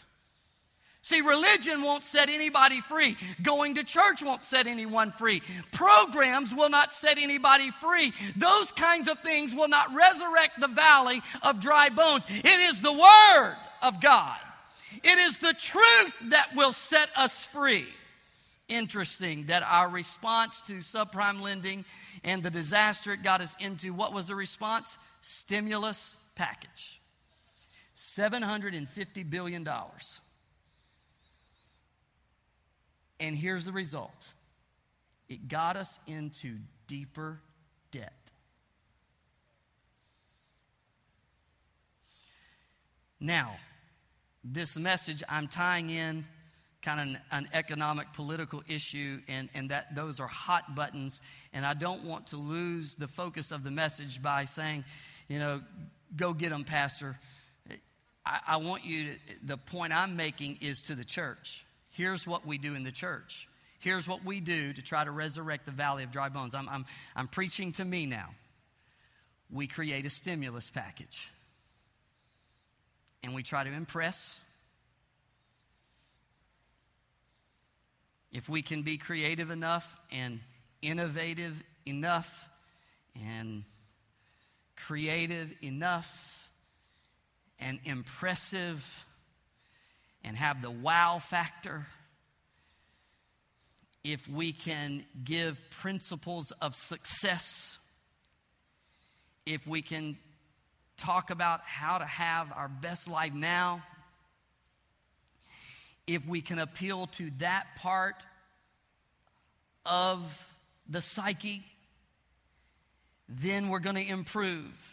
See, 1.10 1.22
religion 1.22 1.82
won't 1.82 2.04
set 2.04 2.30
anybody 2.30 2.82
free. 2.82 3.18
Going 3.42 3.76
to 3.76 3.84
church 3.84 4.22
won't 4.24 4.42
set 4.42 4.68
anyone 4.68 5.12
free. 5.12 5.42
Programs 5.72 6.54
will 6.54 6.70
not 6.70 6.94
set 6.94 7.18
anybody 7.18 7.72
free. 7.72 8.14
Those 8.36 8.72
kinds 8.72 9.08
of 9.08 9.20
things 9.20 9.56
will 9.56 9.68
not 9.68 9.94
resurrect 9.94 10.60
the 10.60 10.68
valley 10.68 11.22
of 11.42 11.60
dry 11.60 11.90
bones. 11.90 12.26
It 12.30 12.46
is 12.46 12.82
the 12.82 12.94
Word 12.94 13.58
of 13.82 14.02
God 14.02 14.38
it 15.04 15.20
is 15.20 15.40
the 15.40 15.54
truth 15.54 16.14
that 16.30 16.56
will 16.56 16.72
set 16.72 17.10
us 17.16 17.46
free. 17.46 17.88
Interesting 18.68 19.46
that 19.48 19.64
our 19.64 19.90
response 19.90 20.62
to 20.62 20.74
subprime 20.78 21.42
lending 21.42 21.86
and 22.24 22.44
the 22.44 22.50
disaster 22.50 23.14
it 23.14 23.24
got 23.24 23.42
us 23.42 23.56
into, 23.60 23.94
what 23.94 24.14
was 24.14 24.28
the 24.28 24.36
response? 24.36 24.98
Stimulus 25.22 26.16
package. 26.36 27.02
$750 27.96 29.30
billion. 29.30 29.68
And 33.20 33.36
here's 33.36 33.66
the 33.66 33.72
result. 33.72 34.34
It 35.28 35.48
got 35.48 35.76
us 35.78 36.00
into 36.08 36.58
deeper 36.88 37.40
debt. 37.92 38.14
Now, 43.20 43.58
this 44.44 44.78
message, 44.78 45.22
I'm 45.28 45.48
tying 45.48 45.90
in 45.90 46.26
kind 46.82 47.00
of 47.00 47.08
an, 47.08 47.20
an, 47.32 47.50
economic 47.54 48.14
political 48.14 48.64
issue 48.68 49.20
and, 49.28 49.50
and 49.54 49.70
that 49.70 49.94
those 49.96 50.20
are 50.22 50.28
hot 50.28 50.76
buttons 50.76 51.20
and 51.52 51.66
i 51.66 51.74
don't 51.74 52.06
want 52.06 52.28
to 52.28 52.38
lose 52.38 52.96
the 52.96 53.08
focus 53.08 53.52
of 53.52 53.66
the 53.66 53.72
message 53.72 54.22
by 54.22 54.46
saying 54.46 54.86
you 55.28 55.40
know 55.40 55.62
go 56.16 56.34
get 56.34 56.52
them 56.52 56.64
pastor. 56.64 57.20
I, 58.26 58.40
I 58.48 58.58
want 58.58 58.86
you 58.86 59.12
to, 59.12 59.20
the 59.44 59.58
point 59.58 59.92
i'm 59.92 60.16
making 60.16 60.60
is 60.62 60.84
to 60.84 60.96
the 60.96 61.04
church 61.04 61.66
here's 62.00 62.26
what 62.26 62.48
we 62.48 62.58
do 62.58 62.76
in 62.76 62.84
the 62.84 62.94
church. 62.94 63.46
Here's 63.80 64.08
what 64.08 64.24
we 64.24 64.40
do 64.40 64.72
to 64.72 64.82
try 64.82 65.04
to 65.04 65.12
resurrect 65.12 65.66
the 65.66 65.74
valley 65.74 66.06
of 66.06 66.12
dry 66.12 66.30
bones. 66.30 66.56
I'm, 66.56 66.70
I'm, 66.70 66.86
I'm 67.14 67.28
preaching 67.28 67.74
to 67.74 67.84
me 67.84 68.06
now. 68.06 68.30
We 69.52 69.68
create 69.68 70.06
a 70.06 70.10
stimulus 70.10 70.70
package. 70.70 71.30
And 73.22 73.36
we 73.36 73.44
try 73.44 73.66
to 73.66 73.70
impress. 73.70 74.40
If 78.32 78.48
we 78.48 78.62
can 78.62 78.84
be 78.84 78.98
creative 78.98 79.52
enough 79.52 79.98
and 80.10 80.40
innovative 80.82 81.62
enough 81.86 82.48
and 83.22 83.66
creative 84.78 85.52
enough 85.62 86.50
and 87.60 87.78
impressive 87.84 89.06
and 90.24 90.36
have 90.36 90.62
the 90.62 90.72
wow 90.72 91.20
factor, 91.20 91.86
if 94.04 94.28
we 94.28 94.52
can 94.52 95.06
give 95.24 95.60
principles 95.70 96.52
of 96.62 96.76
success, 96.76 97.78
if 99.46 99.66
we 99.68 99.82
can 99.82 100.18
talk 100.98 101.30
about 101.30 101.62
how 101.62 101.98
to 101.98 102.06
have 102.06 102.52
our 102.56 102.68
best 102.68 103.08
life 103.08 103.34
now, 103.34 103.84
if 106.08 106.26
we 106.26 106.42
can 106.42 106.60
appeal 106.60 107.08
to 107.08 107.30
that 107.40 107.68
part 107.78 108.26
of 109.86 110.54
the 110.88 111.02
psyche, 111.02 111.64
then 113.28 113.70
we're 113.70 113.80
going 113.80 113.96
to 113.96 114.08
improve. 114.08 114.86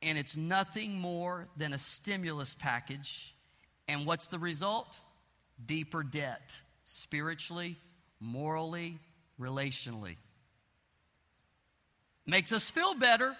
And 0.00 0.18
it's 0.18 0.36
nothing 0.36 0.98
more 0.98 1.46
than 1.56 1.72
a 1.72 1.78
stimulus 1.78 2.54
package. 2.58 3.34
And 3.92 4.06
what's 4.06 4.28
the 4.28 4.38
result? 4.38 5.00
Deeper 5.64 6.02
debt, 6.02 6.52
spiritually, 6.84 7.76
morally, 8.20 8.98
relationally. 9.38 10.16
Makes 12.26 12.52
us 12.52 12.70
feel 12.70 12.94
better 12.94 13.36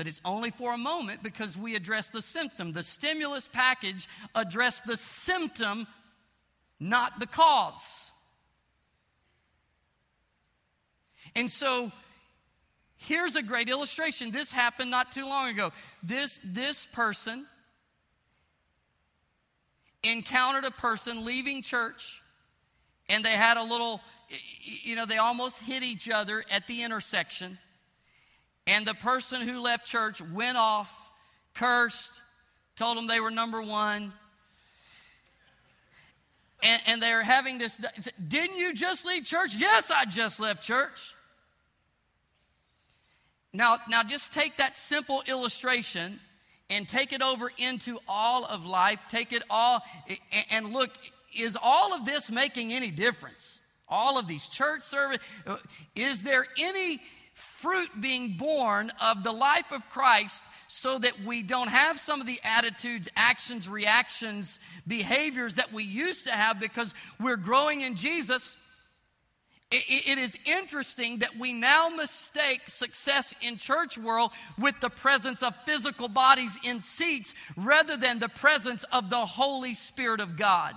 but 0.00 0.08
it's 0.08 0.22
only 0.24 0.50
for 0.50 0.72
a 0.72 0.78
moment 0.78 1.22
because 1.22 1.58
we 1.58 1.74
address 1.76 2.08
the 2.08 2.22
symptom. 2.22 2.72
The 2.72 2.82
stimulus 2.82 3.46
package 3.46 4.08
addressed 4.34 4.86
the 4.86 4.96
symptom, 4.96 5.86
not 6.80 7.20
the 7.20 7.26
cause. 7.26 8.10
And 11.36 11.50
so 11.50 11.92
here's 12.96 13.36
a 13.36 13.42
great 13.42 13.68
illustration. 13.68 14.30
This 14.30 14.50
happened 14.50 14.90
not 14.90 15.12
too 15.12 15.26
long 15.26 15.50
ago. 15.50 15.70
This, 16.02 16.40
this 16.42 16.86
person 16.86 17.44
encountered 20.02 20.64
a 20.64 20.70
person 20.70 21.24
leaving 21.24 21.62
church, 21.62 22.20
and 23.08 23.24
they 23.24 23.32
had 23.32 23.56
a 23.56 23.62
little 23.62 24.00
you 24.62 24.96
know, 24.96 25.06
they 25.06 25.18
almost 25.18 25.60
hit 25.62 25.82
each 25.82 26.08
other 26.08 26.44
at 26.50 26.66
the 26.66 26.82
intersection. 26.82 27.58
And 28.66 28.86
the 28.86 28.94
person 28.94 29.40
who 29.42 29.60
left 29.60 29.86
church 29.86 30.20
went 30.20 30.56
off, 30.56 31.10
cursed, 31.54 32.20
told 32.76 32.96
them 32.96 33.06
they 33.06 33.20
were 33.20 33.30
number 33.30 33.60
one. 33.60 34.12
And, 36.62 36.82
and 36.86 37.02
they're 37.02 37.22
having 37.22 37.58
this. 37.58 37.80
Didn't 38.28 38.58
you 38.58 38.74
just 38.74 39.04
leave 39.04 39.24
church? 39.24 39.54
Yes, 39.56 39.90
I 39.90 40.04
just 40.04 40.38
left 40.38 40.62
church. 40.62 41.14
Now, 43.52 43.78
now 43.88 44.02
just 44.02 44.32
take 44.32 44.58
that 44.58 44.76
simple 44.76 45.22
illustration 45.26 46.20
and 46.70 46.88
take 46.88 47.12
it 47.12 47.22
over 47.22 47.50
into 47.58 47.98
all 48.08 48.44
of 48.46 48.64
life. 48.64 49.04
Take 49.08 49.32
it 49.32 49.42
all 49.50 49.82
and 50.50 50.72
look, 50.72 50.90
is 51.36 51.58
all 51.60 51.92
of 51.92 52.06
this 52.06 52.30
making 52.30 52.72
any 52.72 52.90
difference? 52.90 53.60
All 53.88 54.18
of 54.18 54.28
these 54.28 54.46
church 54.46 54.82
service, 54.82 55.18
is 55.96 56.22
there 56.22 56.46
any 56.58 57.00
fruit 57.34 57.88
being 58.00 58.36
born 58.36 58.92
of 59.00 59.24
the 59.24 59.32
life 59.32 59.72
of 59.72 59.88
Christ 59.90 60.44
so 60.68 60.98
that 60.98 61.24
we 61.24 61.42
don't 61.42 61.68
have 61.68 61.98
some 61.98 62.20
of 62.20 62.26
the 62.26 62.38
attitudes, 62.44 63.08
actions, 63.16 63.68
reactions, 63.68 64.60
behaviors 64.86 65.56
that 65.56 65.72
we 65.72 65.84
used 65.84 66.26
to 66.26 66.32
have 66.32 66.60
because 66.60 66.94
we're 67.18 67.36
growing 67.36 67.80
in 67.80 67.96
Jesus? 67.96 68.56
It 69.70 70.18
is 70.18 70.36
interesting 70.46 71.18
that 71.20 71.38
we 71.38 71.52
now 71.52 71.88
mistake 71.88 72.62
success 72.66 73.32
in 73.40 73.56
church 73.56 73.96
world 73.96 74.32
with 74.58 74.74
the 74.80 74.90
presence 74.90 75.42
of 75.42 75.54
physical 75.64 76.08
bodies 76.08 76.58
in 76.64 76.80
seats 76.80 77.34
rather 77.56 77.96
than 77.96 78.18
the 78.18 78.28
presence 78.28 78.84
of 78.92 79.10
the 79.10 79.26
Holy 79.26 79.74
Spirit 79.74 80.20
of 80.20 80.36
God. 80.36 80.74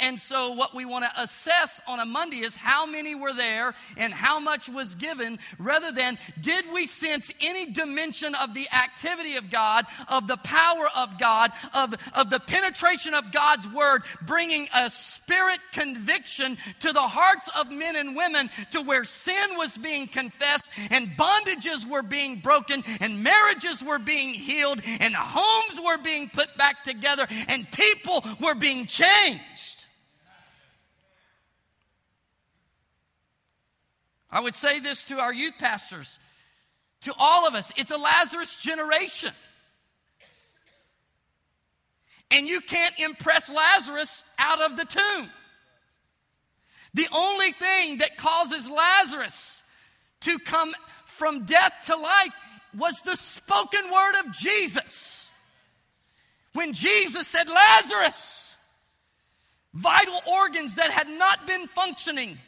And 0.00 0.18
so, 0.18 0.52
what 0.52 0.74
we 0.74 0.84
want 0.84 1.04
to 1.04 1.22
assess 1.22 1.80
on 1.86 2.00
a 2.00 2.06
Monday 2.06 2.38
is 2.38 2.56
how 2.56 2.86
many 2.86 3.14
were 3.14 3.32
there 3.32 3.74
and 3.96 4.12
how 4.12 4.38
much 4.40 4.68
was 4.68 4.94
given, 4.94 5.38
rather 5.58 5.92
than 5.92 6.18
did 6.40 6.64
we 6.72 6.86
sense 6.86 7.32
any 7.40 7.70
dimension 7.70 8.34
of 8.34 8.54
the 8.54 8.68
activity 8.72 9.36
of 9.36 9.50
God, 9.50 9.86
of 10.08 10.26
the 10.26 10.36
power 10.38 10.88
of 10.94 11.18
God, 11.18 11.52
of, 11.74 11.94
of 12.14 12.30
the 12.30 12.40
penetration 12.40 13.14
of 13.14 13.32
God's 13.32 13.66
word, 13.68 14.02
bringing 14.22 14.68
a 14.74 14.90
spirit 14.90 15.60
conviction 15.72 16.58
to 16.80 16.92
the 16.92 17.00
hearts 17.00 17.48
of 17.56 17.70
men 17.70 17.96
and 17.96 18.16
women 18.16 18.50
to 18.72 18.80
where 18.82 19.04
sin 19.04 19.56
was 19.56 19.78
being 19.78 20.06
confessed 20.06 20.70
and 20.90 21.08
bondages 21.16 21.88
were 21.88 22.02
being 22.02 22.36
broken 22.36 22.82
and 23.00 23.22
marriages 23.22 23.82
were 23.82 23.98
being 23.98 24.34
healed 24.34 24.80
and 25.00 25.14
homes 25.14 25.80
were 25.80 25.98
being 25.98 26.28
put 26.28 26.56
back 26.56 26.84
together 26.84 27.26
and 27.48 27.70
people 27.70 28.24
were 28.40 28.54
being 28.54 28.86
changed. 28.86 29.40
I 34.32 34.40
would 34.40 34.54
say 34.54 34.80
this 34.80 35.04
to 35.08 35.18
our 35.18 35.32
youth 35.32 35.54
pastors, 35.58 36.18
to 37.02 37.14
all 37.18 37.46
of 37.46 37.54
us 37.54 37.72
it's 37.76 37.90
a 37.90 37.96
Lazarus 37.96 38.56
generation. 38.56 39.32
And 42.30 42.46
you 42.48 42.60
can't 42.60 42.94
impress 42.98 43.50
Lazarus 43.50 44.22
out 44.38 44.62
of 44.62 44.76
the 44.76 44.84
tomb. 44.84 45.30
The 46.94 47.08
only 47.12 47.52
thing 47.52 47.98
that 47.98 48.16
causes 48.16 48.70
Lazarus 48.70 49.62
to 50.20 50.38
come 50.38 50.72
from 51.06 51.44
death 51.44 51.72
to 51.86 51.96
life 51.96 52.32
was 52.76 53.00
the 53.02 53.16
spoken 53.16 53.90
word 53.90 54.14
of 54.24 54.32
Jesus. 54.32 55.28
When 56.52 56.72
Jesus 56.72 57.26
said, 57.26 57.48
Lazarus, 57.48 58.56
vital 59.74 60.20
organs 60.26 60.76
that 60.76 60.90
had 60.90 61.08
not 61.08 61.46
been 61.46 61.66
functioning 61.68 62.38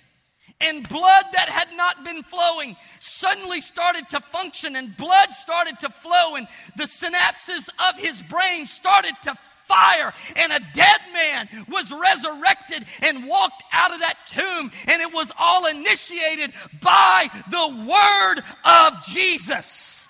and 0.63 0.89
blood 0.89 1.25
that 1.33 1.49
had 1.49 1.69
not 1.77 2.05
been 2.05 2.23
flowing 2.23 2.77
suddenly 3.01 3.61
started 3.61 4.09
to 4.11 4.21
function 4.21 4.77
and 4.77 4.97
blood 4.97 5.35
started 5.35 5.79
to 5.81 5.89
flow 5.89 6.37
and 6.37 6.47
the 6.77 6.85
synapses 6.85 7.69
of 7.91 7.99
his 7.99 8.23
brain 8.23 8.67
started 8.67 9.15
to 9.23 9.35
fire 9.65 10.13
and 10.37 10.53
a 10.53 10.61
dead 10.75 11.01
man 11.13 11.49
was 11.69 11.93
resurrected 11.93 12.85
and 13.03 13.27
walked 13.27 13.63
out 13.73 13.93
of 13.93 14.01
that 14.01 14.17
tomb 14.27 14.71
and 14.89 15.01
it 15.03 15.13
was 15.13 15.33
all 15.39 15.67
initiated 15.67 16.53
by 16.81 17.29
the 17.51 17.87
word 17.89 18.43
of 18.65 19.03
Jesus 19.05 20.02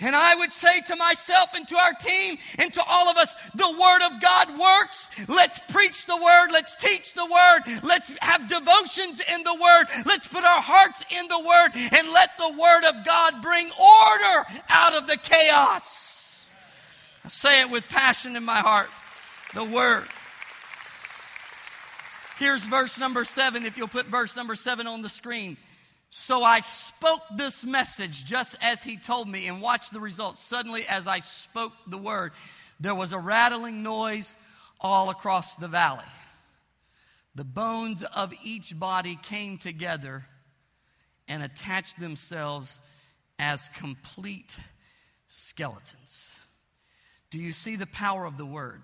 and 0.00 0.14
I 0.14 0.36
would 0.36 0.52
say 0.52 0.80
to 0.82 0.96
myself 0.96 1.50
and 1.54 1.66
to 1.68 1.76
our 1.76 1.92
team 1.94 2.38
and 2.58 2.72
to 2.72 2.82
all 2.82 3.08
of 3.08 3.16
us, 3.16 3.34
the 3.54 3.70
Word 3.70 4.02
of 4.02 4.20
God 4.20 4.58
works. 4.58 5.10
Let's 5.26 5.60
preach 5.68 6.06
the 6.06 6.16
Word. 6.16 6.50
Let's 6.52 6.76
teach 6.76 7.14
the 7.14 7.26
Word. 7.26 7.80
Let's 7.82 8.12
have 8.20 8.48
devotions 8.48 9.20
in 9.32 9.42
the 9.42 9.54
Word. 9.54 9.86
Let's 10.06 10.28
put 10.28 10.44
our 10.44 10.62
hearts 10.62 11.02
in 11.10 11.26
the 11.28 11.40
Word 11.40 11.70
and 11.92 12.12
let 12.12 12.30
the 12.38 12.50
Word 12.50 12.84
of 12.84 13.04
God 13.04 13.42
bring 13.42 13.70
order 13.70 14.46
out 14.68 14.94
of 14.94 15.06
the 15.06 15.16
chaos. 15.16 16.48
I 17.24 17.28
say 17.28 17.60
it 17.62 17.70
with 17.70 17.88
passion 17.88 18.36
in 18.36 18.44
my 18.44 18.60
heart. 18.60 18.90
The 19.54 19.64
Word. 19.64 20.06
Here's 22.38 22.62
verse 22.62 23.00
number 23.00 23.24
seven, 23.24 23.66
if 23.66 23.76
you'll 23.76 23.88
put 23.88 24.06
verse 24.06 24.36
number 24.36 24.54
seven 24.54 24.86
on 24.86 25.02
the 25.02 25.08
screen. 25.08 25.56
So 26.10 26.42
I 26.42 26.62
spoke 26.62 27.22
this 27.36 27.64
message 27.64 28.24
just 28.24 28.56
as 28.62 28.82
he 28.82 28.96
told 28.96 29.28
me, 29.28 29.46
and 29.46 29.60
watch 29.60 29.90
the 29.90 30.00
results. 30.00 30.40
Suddenly, 30.40 30.86
as 30.88 31.06
I 31.06 31.20
spoke 31.20 31.72
the 31.86 31.98
word, 31.98 32.32
there 32.80 32.94
was 32.94 33.12
a 33.12 33.18
rattling 33.18 33.82
noise 33.82 34.34
all 34.80 35.10
across 35.10 35.56
the 35.56 35.68
valley. 35.68 36.04
The 37.34 37.44
bones 37.44 38.02
of 38.02 38.32
each 38.42 38.78
body 38.78 39.18
came 39.22 39.58
together 39.58 40.26
and 41.28 41.42
attached 41.42 42.00
themselves 42.00 42.80
as 43.38 43.68
complete 43.76 44.58
skeletons. 45.26 46.36
Do 47.30 47.38
you 47.38 47.52
see 47.52 47.76
the 47.76 47.86
power 47.86 48.24
of 48.24 48.38
the 48.38 48.46
word? 48.46 48.82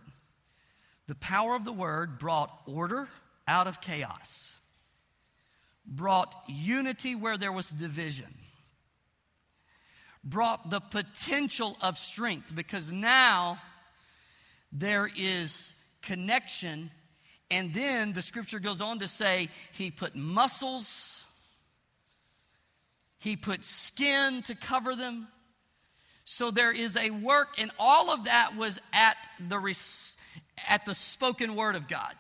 The 1.06 1.14
power 1.14 1.56
of 1.56 1.64
the 1.64 1.72
word 1.72 2.18
brought 2.18 2.50
order 2.66 3.08
out 3.48 3.66
of 3.66 3.80
chaos 3.80 4.60
brought 5.86 6.34
unity 6.46 7.14
where 7.14 7.36
there 7.36 7.52
was 7.52 7.68
division, 7.68 8.34
brought 10.22 10.70
the 10.70 10.80
potential 10.80 11.76
of 11.80 11.98
strength 11.98 12.54
because 12.54 12.90
now 12.90 13.58
there 14.72 15.08
is 15.16 15.72
connection. 16.02 16.90
And 17.50 17.72
then 17.74 18.12
the 18.12 18.22
scripture 18.22 18.58
goes 18.58 18.80
on 18.80 18.98
to 19.00 19.08
say 19.08 19.48
he 19.72 19.90
put 19.90 20.16
muscles, 20.16 21.24
he 23.18 23.36
put 23.36 23.64
skin 23.64 24.42
to 24.44 24.54
cover 24.54 24.94
them. 24.96 25.28
So 26.24 26.50
there 26.50 26.72
is 26.72 26.96
a 26.96 27.10
work, 27.10 27.48
and 27.58 27.70
all 27.78 28.10
of 28.10 28.24
that 28.24 28.56
was 28.56 28.80
at 28.94 29.16
the, 29.38 29.76
at 30.68 30.86
the 30.86 30.94
spoken 30.94 31.54
word 31.54 31.76
of 31.76 31.86
God. 31.86 32.14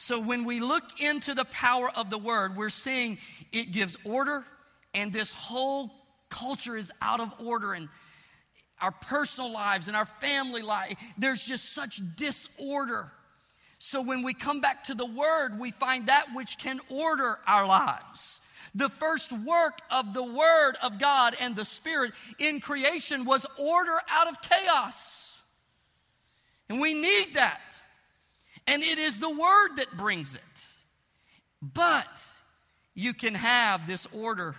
So 0.00 0.18
when 0.18 0.46
we 0.46 0.60
look 0.60 0.98
into 0.98 1.34
the 1.34 1.44
power 1.44 1.90
of 1.94 2.08
the 2.08 2.16
word, 2.16 2.56
we're 2.56 2.70
seeing 2.70 3.18
it 3.52 3.70
gives 3.70 3.98
order, 4.02 4.46
and 4.94 5.12
this 5.12 5.30
whole 5.30 5.90
culture 6.30 6.74
is 6.74 6.90
out 7.02 7.20
of 7.20 7.34
order, 7.38 7.74
and 7.74 7.86
our 8.80 8.92
personal 8.92 9.52
lives 9.52 9.88
and 9.88 9.96
our 9.98 10.06
family 10.22 10.62
life, 10.62 10.96
there's 11.18 11.44
just 11.44 11.74
such 11.74 12.00
disorder. 12.16 13.12
So 13.78 14.00
when 14.00 14.22
we 14.22 14.32
come 14.32 14.62
back 14.62 14.84
to 14.84 14.94
the 14.94 15.04
word, 15.04 15.60
we 15.60 15.70
find 15.72 16.06
that 16.06 16.28
which 16.34 16.56
can 16.56 16.80
order 16.88 17.38
our 17.46 17.66
lives. 17.66 18.40
The 18.74 18.88
first 18.88 19.32
work 19.32 19.82
of 19.90 20.14
the 20.14 20.24
Word 20.24 20.76
of 20.82 20.98
God 20.98 21.36
and 21.38 21.54
the 21.54 21.66
Spirit 21.66 22.12
in 22.38 22.60
creation 22.60 23.26
was 23.26 23.44
order 23.58 23.98
out 24.08 24.28
of 24.28 24.40
chaos. 24.40 25.42
And 26.70 26.80
we 26.80 26.94
need 26.94 27.34
that 27.34 27.69
and 28.70 28.84
it 28.84 28.98
is 28.98 29.18
the 29.18 29.28
word 29.28 29.76
that 29.78 29.96
brings 29.96 30.36
it. 30.36 30.42
But 31.60 32.06
you 32.94 33.12
can 33.12 33.34
have 33.34 33.88
this 33.88 34.06
order, 34.12 34.54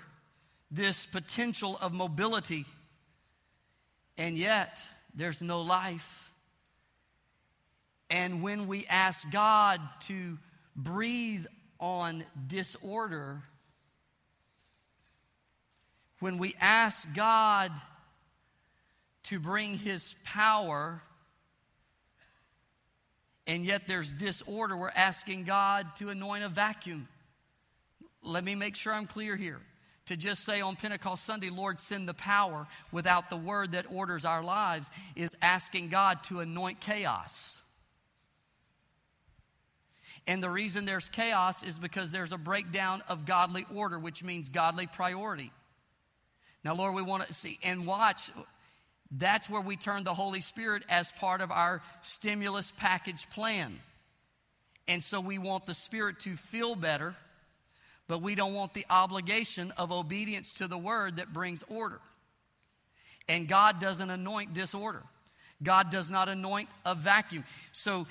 this 0.69 1.05
potential 1.05 1.77
of 1.79 1.93
mobility, 1.93 2.65
and 4.17 4.37
yet 4.37 4.79
there's 5.15 5.41
no 5.41 5.61
life. 5.61 6.29
And 8.09 8.43
when 8.43 8.67
we 8.67 8.85
ask 8.87 9.31
God 9.31 9.79
to 10.01 10.37
breathe 10.75 11.45
on 11.79 12.25
disorder, 12.47 13.43
when 16.19 16.37
we 16.37 16.53
ask 16.59 17.07
God 17.15 17.71
to 19.23 19.39
bring 19.39 19.75
His 19.75 20.15
power, 20.25 21.01
and 23.47 23.65
yet 23.65 23.87
there's 23.87 24.11
disorder. 24.11 24.77
We're 24.77 24.89
asking 24.89 25.43
God 25.45 25.87
to 25.97 26.09
anoint 26.09 26.43
a 26.43 26.49
vacuum. 26.49 27.07
Let 28.23 28.43
me 28.43 28.55
make 28.55 28.75
sure 28.75 28.93
I'm 28.93 29.07
clear 29.07 29.35
here. 29.35 29.59
To 30.07 30.17
just 30.17 30.43
say 30.43 30.61
on 30.61 30.75
Pentecost 30.75 31.23
Sunday, 31.23 31.49
Lord, 31.49 31.79
send 31.79 32.09
the 32.09 32.13
power 32.13 32.67
without 32.91 33.29
the 33.29 33.37
word 33.37 33.73
that 33.73 33.85
orders 33.91 34.25
our 34.25 34.43
lives 34.43 34.89
is 35.15 35.29
asking 35.41 35.89
God 35.89 36.23
to 36.23 36.39
anoint 36.39 36.79
chaos. 36.79 37.61
And 40.27 40.41
the 40.41 40.49
reason 40.49 40.85
there's 40.85 41.09
chaos 41.09 41.63
is 41.63 41.79
because 41.79 42.11
there's 42.11 42.33
a 42.33 42.37
breakdown 42.37 43.01
of 43.07 43.25
godly 43.25 43.65
order, 43.73 43.97
which 43.97 44.23
means 44.23 44.49
godly 44.49 44.85
priority. 44.85 45.51
Now, 46.63 46.75
Lord, 46.75 46.93
we 46.93 47.01
want 47.01 47.25
to 47.25 47.33
see 47.33 47.57
and 47.63 47.87
watch. 47.87 48.29
That's 49.11 49.49
where 49.49 49.61
we 49.61 49.75
turn 49.75 50.03
the 50.03 50.13
Holy 50.13 50.41
Spirit 50.41 50.83
as 50.89 51.11
part 51.13 51.41
of 51.41 51.51
our 51.51 51.81
stimulus 52.01 52.71
package 52.77 53.29
plan. 53.29 53.79
And 54.87 55.03
so 55.03 55.19
we 55.19 55.37
want 55.37 55.65
the 55.65 55.73
Spirit 55.73 56.19
to 56.21 56.35
feel 56.35 56.75
better, 56.75 57.15
but 58.07 58.21
we 58.21 58.35
don't 58.35 58.53
want 58.53 58.73
the 58.73 58.85
obligation 58.89 59.71
of 59.77 59.91
obedience 59.91 60.53
to 60.55 60.67
the 60.67 60.77
word 60.77 61.17
that 61.17 61.33
brings 61.33 61.63
order. 61.69 61.99
And 63.27 63.47
God 63.47 63.79
doesn't 63.79 64.09
anoint 64.09 64.53
disorder. 64.53 65.03
God 65.61 65.91
does 65.91 66.09
not 66.09 66.27
anoint 66.27 66.69
a 66.85 66.95
vacuum. 66.95 67.43
So 67.71 68.07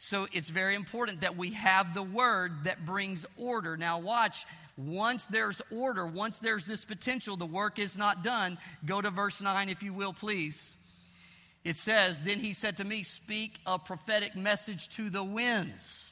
so 0.00 0.28
it's 0.32 0.48
very 0.48 0.76
important 0.76 1.22
that 1.22 1.36
we 1.36 1.54
have 1.54 1.92
the 1.92 2.04
word 2.04 2.52
that 2.64 2.84
brings 2.84 3.26
order. 3.36 3.76
Now, 3.76 3.98
watch, 3.98 4.46
once 4.78 5.26
there's 5.26 5.60
order, 5.70 6.06
once 6.06 6.38
there's 6.38 6.64
this 6.64 6.84
potential, 6.84 7.36
the 7.36 7.44
work 7.44 7.78
is 7.78 7.98
not 7.98 8.22
done. 8.22 8.56
Go 8.86 9.02
to 9.02 9.10
verse 9.10 9.42
9, 9.42 9.68
if 9.68 9.82
you 9.82 9.92
will, 9.92 10.12
please. 10.12 10.76
It 11.64 11.76
says, 11.76 12.22
Then 12.22 12.38
he 12.38 12.52
said 12.52 12.76
to 12.76 12.84
me, 12.84 13.02
Speak 13.02 13.58
a 13.66 13.78
prophetic 13.78 14.36
message 14.36 14.88
to 14.90 15.10
the 15.10 15.24
winds 15.24 16.07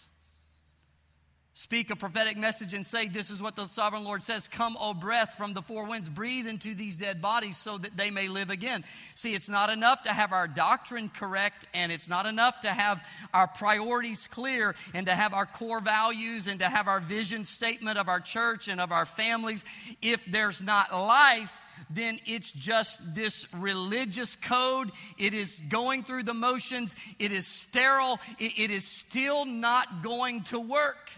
Speak 1.58 1.88
a 1.88 1.96
prophetic 1.96 2.36
message 2.36 2.74
and 2.74 2.84
say, 2.84 3.08
This 3.08 3.30
is 3.30 3.40
what 3.40 3.56
the 3.56 3.66
sovereign 3.66 4.04
Lord 4.04 4.22
says 4.22 4.46
Come, 4.46 4.76
O 4.78 4.92
breath 4.92 5.36
from 5.36 5.54
the 5.54 5.62
four 5.62 5.86
winds, 5.86 6.10
breathe 6.10 6.46
into 6.46 6.74
these 6.74 6.98
dead 6.98 7.22
bodies 7.22 7.56
so 7.56 7.78
that 7.78 7.96
they 7.96 8.10
may 8.10 8.28
live 8.28 8.50
again. 8.50 8.84
See, 9.14 9.34
it's 9.34 9.48
not 9.48 9.70
enough 9.70 10.02
to 10.02 10.12
have 10.12 10.34
our 10.34 10.46
doctrine 10.46 11.08
correct, 11.08 11.64
and 11.72 11.90
it's 11.90 12.10
not 12.10 12.26
enough 12.26 12.60
to 12.60 12.68
have 12.68 13.02
our 13.32 13.48
priorities 13.48 14.26
clear, 14.26 14.74
and 14.92 15.06
to 15.06 15.14
have 15.14 15.32
our 15.32 15.46
core 15.46 15.80
values, 15.80 16.46
and 16.46 16.60
to 16.60 16.68
have 16.68 16.88
our 16.88 17.00
vision 17.00 17.42
statement 17.42 17.96
of 17.96 18.06
our 18.06 18.20
church 18.20 18.68
and 18.68 18.78
of 18.78 18.92
our 18.92 19.06
families. 19.06 19.64
If 20.02 20.22
there's 20.26 20.62
not 20.62 20.92
life, 20.92 21.58
then 21.88 22.18
it's 22.26 22.52
just 22.52 23.14
this 23.14 23.46
religious 23.54 24.36
code. 24.36 24.92
It 25.16 25.32
is 25.32 25.62
going 25.70 26.04
through 26.04 26.24
the 26.24 26.34
motions. 26.34 26.94
It 27.18 27.32
is 27.32 27.46
sterile. 27.46 28.20
it, 28.38 28.58
it 28.58 28.70
is 28.70 28.86
still 28.86 29.46
not 29.46 30.02
going 30.02 30.42
to 30.44 30.60
work. 30.60 31.08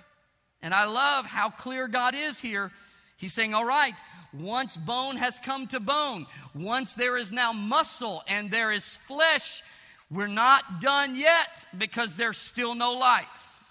And 0.63 0.75
I 0.75 0.87
love 0.87 1.27
how 1.27 1.51
clear 1.51 1.89
God 1.89 2.15
is 2.15 2.41
here. 2.41 2.73
He's 3.17 3.33
saying, 3.33 3.55
All 3.55 3.65
right, 3.65 3.95
once 4.33 4.77
bone 4.77 5.17
has 5.17 5.39
come 5.39 5.67
to 5.69 5.81
bone, 5.81 6.27
once 6.55 6.95
there 6.95 7.17
is 7.17 7.33
now 7.33 7.53
muscle 7.53 8.23
and 8.29 8.51
there 8.51 8.73
is 8.73 8.97
flesh, 8.97 9.63
we're 10.11 10.27
not 10.27 10.81
done 10.81 11.17
yet 11.17 11.65
because 11.77 12.17
there's 12.17 12.39
still 12.39 12.75
no 12.75 12.93
life. 12.93 13.65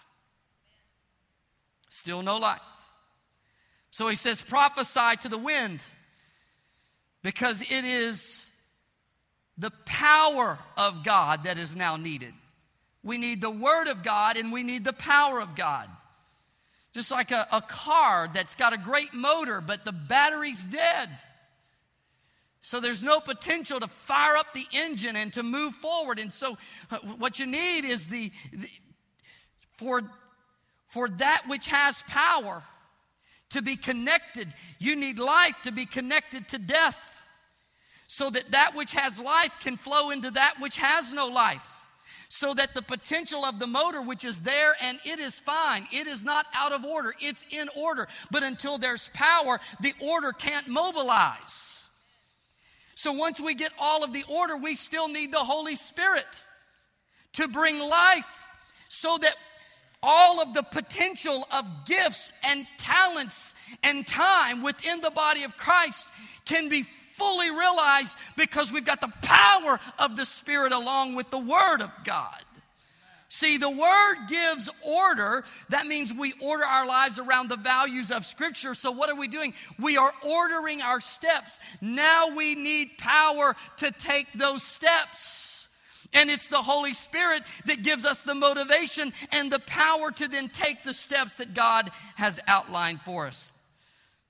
Still 1.89 2.21
no 2.21 2.37
life. 2.37 2.61
So 3.89 4.07
he 4.07 4.15
says, 4.15 4.43
prophesy 4.43 5.17
to 5.21 5.29
the 5.29 5.39
wind 5.39 5.81
because 7.23 7.61
it 7.61 7.83
is 7.83 8.49
the 9.57 9.71
power 9.85 10.59
of 10.77 11.03
God 11.03 11.45
that 11.45 11.57
is 11.57 11.75
now 11.75 11.97
needed. 11.97 12.33
We 13.01 13.17
need 13.17 13.41
the 13.41 13.49
word 13.49 13.87
of 13.87 14.03
God 14.03 14.37
and 14.37 14.51
we 14.51 14.61
need 14.61 14.83
the 14.83 14.93
power 14.93 15.41
of 15.41 15.55
God. 15.55 15.89
Just 16.97 17.11
like 17.11 17.29
a, 17.29 17.47
a 17.51 17.61
car 17.61 18.27
that's 18.33 18.55
got 18.55 18.73
a 18.73 18.77
great 18.77 19.13
motor, 19.13 19.61
but 19.61 19.85
the 19.85 19.91
battery's 19.91 20.63
dead. 20.63 21.09
So 22.61 22.79
there's 22.79 23.03
no 23.03 23.19
potential 23.19 23.79
to 23.79 23.87
fire 23.87 24.35
up 24.35 24.51
the 24.55 24.65
engine 24.73 25.15
and 25.15 25.31
to 25.33 25.43
move 25.43 25.75
forward. 25.75 26.17
And 26.17 26.33
so 26.33 26.57
uh, 26.89 26.97
what 27.19 27.37
you 27.37 27.45
need 27.45 27.85
is 27.85 28.07
the, 28.07 28.31
the 28.51 28.67
for 29.77 30.09
for 30.87 31.07
that 31.07 31.43
which 31.45 31.67
has 31.67 32.01
power 32.07 32.63
to 33.51 33.61
be 33.61 33.75
connected, 33.75 34.51
you 34.79 34.95
need 34.95 35.19
life 35.19 35.53
to 35.65 35.71
be 35.71 35.85
connected 35.85 36.47
to 36.47 36.57
death. 36.57 37.21
So 38.07 38.31
that 38.31 38.53
that 38.53 38.71
which 38.73 38.93
has 38.93 39.19
life 39.19 39.55
can 39.59 39.77
flow 39.77 40.09
into 40.09 40.31
that 40.31 40.55
which 40.59 40.77
has 40.77 41.13
no 41.13 41.27
life 41.27 41.76
so 42.29 42.53
that 42.53 42.73
the 42.73 42.81
potential 42.81 43.45
of 43.45 43.59
the 43.59 43.67
motor, 43.67 44.01
which 44.01 44.25
is 44.25 44.39
there 44.41 44.75
and 44.81 44.99
it 45.05 45.19
is 45.19 45.39
fine, 45.39 45.87
it 45.93 46.07
is 46.07 46.23
not 46.23 46.45
out 46.53 46.71
of 46.71 46.83
order, 46.83 47.13
it's 47.19 47.45
in 47.51 47.69
order. 47.75 48.07
But 48.31 48.43
until 48.43 48.77
there's 48.77 49.09
power, 49.13 49.59
the 49.79 49.93
order 50.01 50.31
can't 50.31 50.67
mobilize. 50.67 51.85
So 52.95 53.13
once 53.13 53.39
we 53.39 53.53
get 53.53 53.71
all 53.79 54.03
of 54.03 54.11
the 54.11 54.25
order, 54.27 54.57
we 54.57 54.75
still 54.75 55.07
need 55.07 55.31
the 55.31 55.37
Holy 55.37 55.75
Spirit 55.75 56.25
to 57.33 57.47
bring 57.47 57.79
life 57.79 58.25
so 58.89 59.17
that 59.19 59.35
all 60.01 60.41
of 60.41 60.53
the 60.53 60.63
potential 60.63 61.47
of 61.51 61.65
gifts 61.85 62.31
and 62.43 62.65
talents 62.77 63.53
and 63.83 64.05
time 64.05 64.63
within 64.63 65.01
the 65.01 65.11
body 65.11 65.43
of 65.43 65.57
Christ 65.57 66.07
can 66.45 66.69
be 66.69 66.85
fully 67.17 67.49
realized 67.49 68.17
because 68.35 68.71
we've 68.71 68.85
got 68.85 69.01
the 69.01 69.13
power 69.21 69.79
of 69.97 70.15
the 70.15 70.25
Spirit 70.25 70.71
along 70.71 71.15
with 71.15 71.29
the 71.29 71.39
Word 71.39 71.81
of 71.81 71.91
God. 72.03 72.43
See, 73.29 73.57
the 73.57 73.69
Word 73.69 74.15
gives 74.29 74.69
order. 74.85 75.43
That 75.69 75.85
means 75.85 76.13
we 76.13 76.33
order 76.41 76.63
our 76.63 76.87
lives 76.87 77.19
around 77.19 77.49
the 77.49 77.57
values 77.57 78.09
of 78.09 78.25
Scripture. 78.25 78.73
So, 78.73 78.91
what 78.91 79.09
are 79.09 79.15
we 79.15 79.27
doing? 79.27 79.53
We 79.77 79.97
are 79.97 80.13
ordering 80.25 80.81
our 80.81 81.01
steps. 81.01 81.59
Now 81.81 82.35
we 82.35 82.55
need 82.55 82.97
power 82.97 83.55
to 83.77 83.91
take 83.91 84.27
those 84.33 84.63
steps. 84.63 85.67
And 86.13 86.29
it's 86.29 86.47
the 86.47 86.61
Holy 86.61 86.93
Spirit 86.93 87.43
that 87.65 87.83
gives 87.83 88.05
us 88.05 88.21
the 88.21 88.33
motivation 88.35 89.11
and 89.33 89.51
the 89.51 89.59
power 89.59 90.09
to 90.11 90.29
then 90.29 90.47
take 90.47 90.83
the 90.85 90.93
steps 90.93 91.37
that 91.37 91.53
God 91.53 91.91
has 92.15 92.39
outlined 92.47 93.01
for 93.01 93.27
us. 93.27 93.51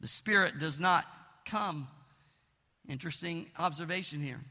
The 0.02 0.08
Spirit 0.08 0.58
does 0.58 0.80
not 0.80 1.06
come 1.46 1.88
Interesting 2.88 3.48
observation 3.58 4.22
here. 4.22 4.42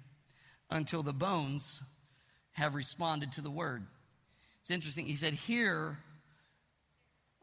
Until 0.70 1.02
the 1.02 1.12
bones 1.12 1.80
have 2.52 2.74
responded 2.74 3.32
to 3.32 3.40
the 3.40 3.50
word. 3.50 3.86
It's 4.60 4.70
interesting. 4.70 5.06
He 5.06 5.14
said, 5.14 5.34
Hear, 5.34 5.98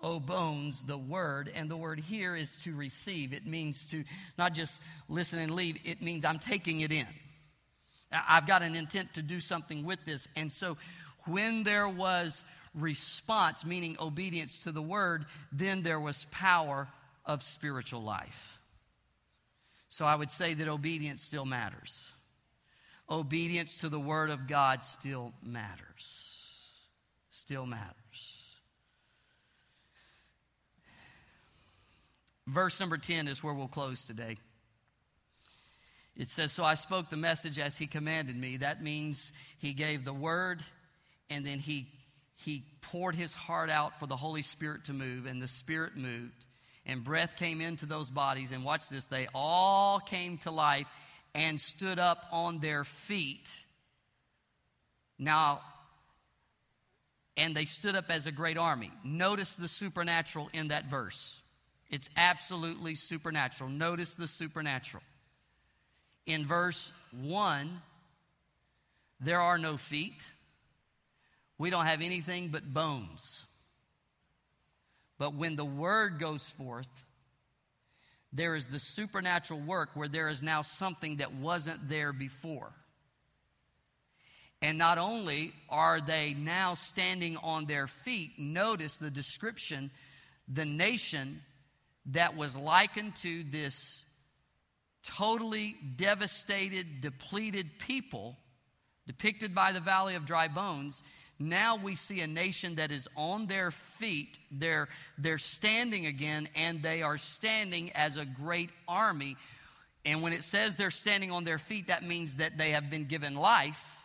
O 0.02 0.20
bones, 0.20 0.84
the 0.84 0.98
word. 0.98 1.50
And 1.56 1.70
the 1.70 1.78
word 1.78 2.00
here 2.00 2.36
is 2.36 2.58
to 2.64 2.76
receive. 2.76 3.32
It 3.34 3.46
means 3.46 3.88
to 3.92 4.04
not 4.38 4.54
just 4.54 4.82
listen 5.08 5.40
and 5.40 5.56
leave, 5.56 5.78
it 5.86 6.02
means 6.02 6.26
I'm 6.26 6.40
taking 6.40 6.82
it 6.82 6.92
in. 6.92 7.08
I've 8.12 8.46
got 8.46 8.62
an 8.62 8.76
intent 8.76 9.14
to 9.16 9.22
do 9.22 9.40
something 9.40 9.86
with 9.86 10.04
this. 10.06 10.28
And 10.36 10.52
so 10.52 10.78
when 11.26 11.64
there 11.64 11.88
was 11.88 12.44
response, 12.76 13.66
meaning 13.66 13.98
obedience 14.00 14.64
to 14.64 14.72
the 14.72 14.82
word, 14.82 15.26
then 15.52 15.84
there 15.84 16.00
was 16.00 16.26
power 16.32 16.88
of 17.26 17.42
spiritual 17.42 18.04
life. 18.04 18.60
So 19.94 20.06
I 20.06 20.16
would 20.16 20.32
say 20.32 20.56
that 20.56 20.68
obedience 20.68 21.22
still 21.22 21.46
matters. 21.46 22.12
Obedience 23.08 23.82
to 23.82 23.90
the 23.90 24.00
Word 24.00 24.32
of 24.32 24.48
God 24.48 24.84
still 24.84 25.34
matters. 25.44 26.34
Still 27.30 27.68
matters. 27.68 28.58
Verse 32.48 32.80
number 32.80 32.98
10 32.98 33.28
is 33.28 33.44
where 33.44 33.54
we'll 33.54 33.68
close 33.68 34.04
today. 34.04 34.38
It 36.18 36.28
says, 36.28 36.52
So 36.52 36.64
I 36.64 36.74
spoke 36.74 37.12
the 37.12 37.16
message 37.16 37.60
as 37.60 37.78
he 37.78 37.86
commanded 37.86 38.36
me. 38.36 38.58
That 38.58 38.82
means 38.82 39.32
he 39.60 39.74
gave 39.74 40.06
the 40.06 40.12
word 40.12 40.64
and 41.30 41.46
then 41.46 41.60
he, 41.60 41.88
he 42.38 42.64
poured 42.82 43.14
his 43.14 43.36
heart 43.36 43.70
out 43.70 44.00
for 44.00 44.08
the 44.08 44.18
Holy 44.18 44.42
Spirit 44.42 44.86
to 44.86 44.94
move, 44.94 45.28
and 45.28 45.40
the 45.40 45.48
Spirit 45.48 45.96
moved 45.96 46.48
and 46.86 47.04
breath 47.04 47.38
came 47.38 47.62
into 47.62 47.86
those 47.86 48.10
bodies. 48.10 48.52
And 48.52 48.64
watch 48.64 48.90
this, 48.90 49.06
they 49.06 49.28
all 49.34 50.00
came 50.00 50.38
to 50.40 50.52
life 50.52 50.88
and 51.34 51.60
stood 51.60 52.00
up 52.00 52.26
on 52.32 52.60
their 52.60 52.84
feet. 52.84 53.48
Now, 55.18 55.62
and 57.38 57.56
they 57.56 57.66
stood 57.66 57.96
up 57.96 58.06
as 58.10 58.28
a 58.28 58.32
great 58.32 58.58
army. 58.58 58.92
Notice 59.04 59.56
the 59.56 59.68
supernatural 59.68 60.50
in 60.54 60.68
that 60.68 60.86
verse. 60.86 61.42
It's 61.90 62.10
absolutely 62.18 62.96
supernatural. 62.96 63.70
Notice 63.70 64.16
the 64.16 64.28
supernatural. 64.28 65.04
In 66.26 66.46
verse 66.46 66.92
1, 67.22 67.82
there 69.20 69.42
are 69.42 69.58
no 69.58 69.78
feet. 69.78 70.22
We 71.58 71.70
don't 71.70 71.86
have 71.86 72.02
anything 72.02 72.50
but 72.50 72.74
bones. 72.74 73.44
But 75.24 75.36
when 75.36 75.56
the 75.56 75.64
word 75.64 76.20
goes 76.20 76.50
forth, 76.50 77.06
there 78.34 78.56
is 78.56 78.68
the 78.68 78.78
supernatural 78.78 79.62
work 79.62 79.92
where 79.94 80.10
there 80.10 80.28
is 80.28 80.44
now 80.44 80.64
something 80.64 81.16
that 81.18 81.34
wasn't 81.34 81.88
there 81.88 82.12
before. 82.12 82.74
And 84.62 84.78
not 84.78 84.98
only 84.98 85.54
are 85.70 86.02
they 86.02 86.34
now 86.34 86.74
standing 86.74 87.38
on 87.38 87.68
their 87.68 87.88
feet, 87.88 88.32
notice 88.38 88.98
the 88.98 89.10
description 89.10 89.92
the 90.50 90.66
nation 90.66 91.42
that 92.08 92.36
was 92.36 92.58
likened 92.58 93.16
to 93.22 93.46
this 93.46 94.04
totally 95.04 95.78
devastated, 95.96 97.00
depleted 97.00 97.80
people, 97.80 98.36
depicted 99.08 99.56
by 99.56 99.72
the 99.72 99.80
Valley 99.80 100.16
of 100.16 100.26
Dry 100.26 100.50
Bones, 100.50 101.02
Now 101.44 101.76
we 101.76 101.96
see 101.96 102.22
a 102.22 102.28
nation 102.28 102.76
that 102.76 102.92
is 102.92 103.10
on 103.18 103.48
their 103.48 103.70
feet. 103.70 104.40
They're, 104.50 104.88
they're 105.18 105.38
standing 105.38 106.06
again, 106.06 106.48
and 106.56 106.82
they 106.82 107.02
are 107.02 107.18
standing 107.18 107.92
as 107.92 108.16
a 108.16 108.26
great 108.26 108.70
army. 108.88 109.36
And 110.06 110.22
when 110.22 110.32
it 110.32 110.44
says 110.44 110.76
they're 110.76 110.92
standing 110.92 111.32
on 111.32 111.44
their 111.44 111.58
feet, 111.58 111.88
that 111.88 112.04
means 112.04 112.36
that 112.36 112.58
they 112.58 112.72
have 112.72 112.90
been 112.90 113.06
given 113.06 113.36
life. 113.36 113.98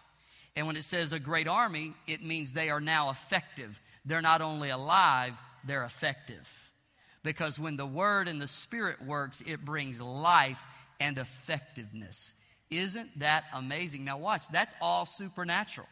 And 0.57 0.67
when 0.67 0.77
it 0.77 0.83
says 0.83 1.13
a 1.13 1.21
great 1.21 1.47
army, 1.47 1.93
it 2.09 2.25
means 2.25 2.53
they 2.53 2.71
are 2.71 2.81
now 2.81 3.11
effective. 3.11 3.81
They're 4.05 4.21
not 4.21 4.41
only 4.41 4.71
alive, 4.71 5.41
they're 5.65 5.85
effective. 5.85 6.49
Because 7.23 7.59
when 7.59 7.77
the 7.77 7.87
word 7.87 8.27
and 8.27 8.41
the 8.41 8.49
spirit 8.49 9.01
works, 9.05 9.43
it 9.47 9.65
brings 9.65 10.01
life 10.01 10.61
and 10.99 11.19
effectiveness. 11.19 12.35
Isn't 12.71 13.21
that 13.21 13.45
amazing? 13.55 14.05
Now, 14.05 14.19
watch, 14.19 14.49
that's 14.49 14.75
all 14.81 15.07
supernatural. 15.07 15.87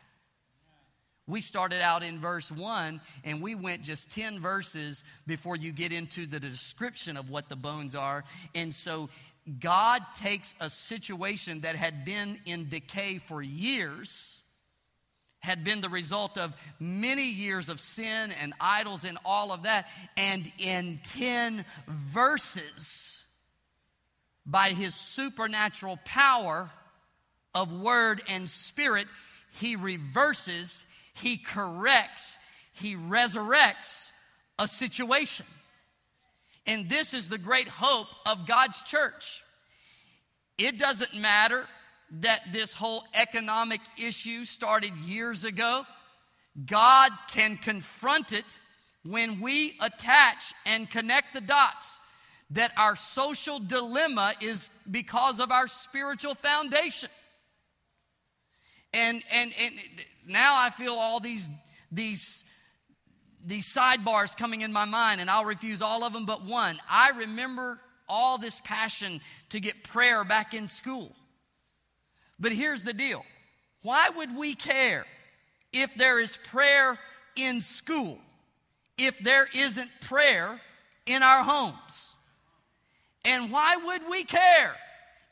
We 1.28 1.40
started 1.40 1.82
out 1.82 2.04
in 2.04 2.20
verse 2.20 2.52
1 2.52 3.00
and 3.24 3.42
we 3.42 3.54
went 3.56 3.82
just 3.82 4.10
10 4.10 4.40
verses 4.40 5.02
before 5.26 5.56
you 5.56 5.72
get 5.72 5.92
into 5.92 6.26
the 6.26 6.38
description 6.38 7.16
of 7.16 7.30
what 7.30 7.48
the 7.48 7.56
bones 7.56 7.96
are. 7.96 8.22
And 8.54 8.72
so 8.72 9.08
God 9.58 10.02
takes 10.14 10.54
a 10.60 10.70
situation 10.70 11.62
that 11.62 11.74
had 11.74 12.04
been 12.04 12.38
in 12.46 12.68
decay 12.68 13.18
for 13.18 13.42
years, 13.42 14.40
had 15.40 15.64
been 15.64 15.80
the 15.80 15.88
result 15.88 16.38
of 16.38 16.52
many 16.78 17.30
years 17.30 17.68
of 17.68 17.80
sin 17.80 18.32
and 18.40 18.54
idols 18.60 19.04
and 19.04 19.18
all 19.24 19.52
of 19.52 19.64
that, 19.64 19.88
and 20.16 20.50
in 20.58 21.00
10 21.04 21.64
verses, 21.88 23.24
by 24.44 24.70
his 24.70 24.94
supernatural 24.94 25.98
power 26.04 26.70
of 27.52 27.72
word 27.72 28.22
and 28.28 28.48
spirit, 28.48 29.08
he 29.58 29.74
reverses 29.74 30.85
he 31.16 31.38
corrects, 31.38 32.38
He 32.72 32.94
resurrects 32.94 34.12
a 34.58 34.68
situation. 34.68 35.46
And 36.66 36.90
this 36.90 37.14
is 37.14 37.28
the 37.28 37.38
great 37.38 37.68
hope 37.68 38.08
of 38.26 38.46
God's 38.46 38.82
church. 38.82 39.42
It 40.58 40.78
doesn't 40.78 41.14
matter 41.14 41.66
that 42.20 42.52
this 42.52 42.74
whole 42.74 43.04
economic 43.14 43.80
issue 43.96 44.44
started 44.44 44.94
years 44.96 45.44
ago. 45.44 45.84
God 46.66 47.12
can 47.28 47.56
confront 47.56 48.32
it 48.32 48.44
when 49.04 49.40
we 49.40 49.76
attach 49.80 50.52
and 50.66 50.90
connect 50.90 51.32
the 51.32 51.40
dots 51.40 52.00
that 52.50 52.72
our 52.76 52.94
social 52.94 53.58
dilemma 53.58 54.34
is 54.40 54.70
because 54.90 55.40
of 55.40 55.50
our 55.50 55.66
spiritual 55.66 56.34
foundation. 56.34 57.10
And, 58.92 59.22
and, 59.30 59.52
and 59.58 59.74
now 60.26 60.56
I 60.56 60.70
feel 60.70 60.94
all 60.94 61.20
these, 61.20 61.48
these, 61.90 62.44
these 63.44 63.72
sidebars 63.72 64.36
coming 64.36 64.62
in 64.62 64.72
my 64.72 64.84
mind, 64.84 65.20
and 65.20 65.30
I'll 65.30 65.44
refuse 65.44 65.80
all 65.82 66.04
of 66.04 66.12
them 66.12 66.26
but 66.26 66.44
one. 66.44 66.78
I 66.90 67.10
remember 67.10 67.78
all 68.08 68.38
this 68.38 68.60
passion 68.64 69.20
to 69.50 69.60
get 69.60 69.84
prayer 69.84 70.24
back 70.24 70.54
in 70.54 70.66
school. 70.66 71.14
But 72.38 72.52
here's 72.52 72.82
the 72.82 72.92
deal 72.92 73.24
why 73.82 74.10
would 74.16 74.36
we 74.36 74.54
care 74.54 75.06
if 75.72 75.94
there 75.94 76.20
is 76.20 76.36
prayer 76.36 76.98
in 77.36 77.60
school 77.60 78.18
if 78.98 79.18
there 79.18 79.46
isn't 79.54 79.90
prayer 80.00 80.60
in 81.06 81.22
our 81.22 81.42
homes? 81.42 82.10
And 83.24 83.50
why 83.50 83.76
would 83.76 84.02
we 84.08 84.24
care 84.24 84.76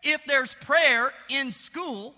if 0.03 0.21
there's 0.27 0.55
prayer 0.55 1.13
in 1.29 1.51
school 1.51 2.15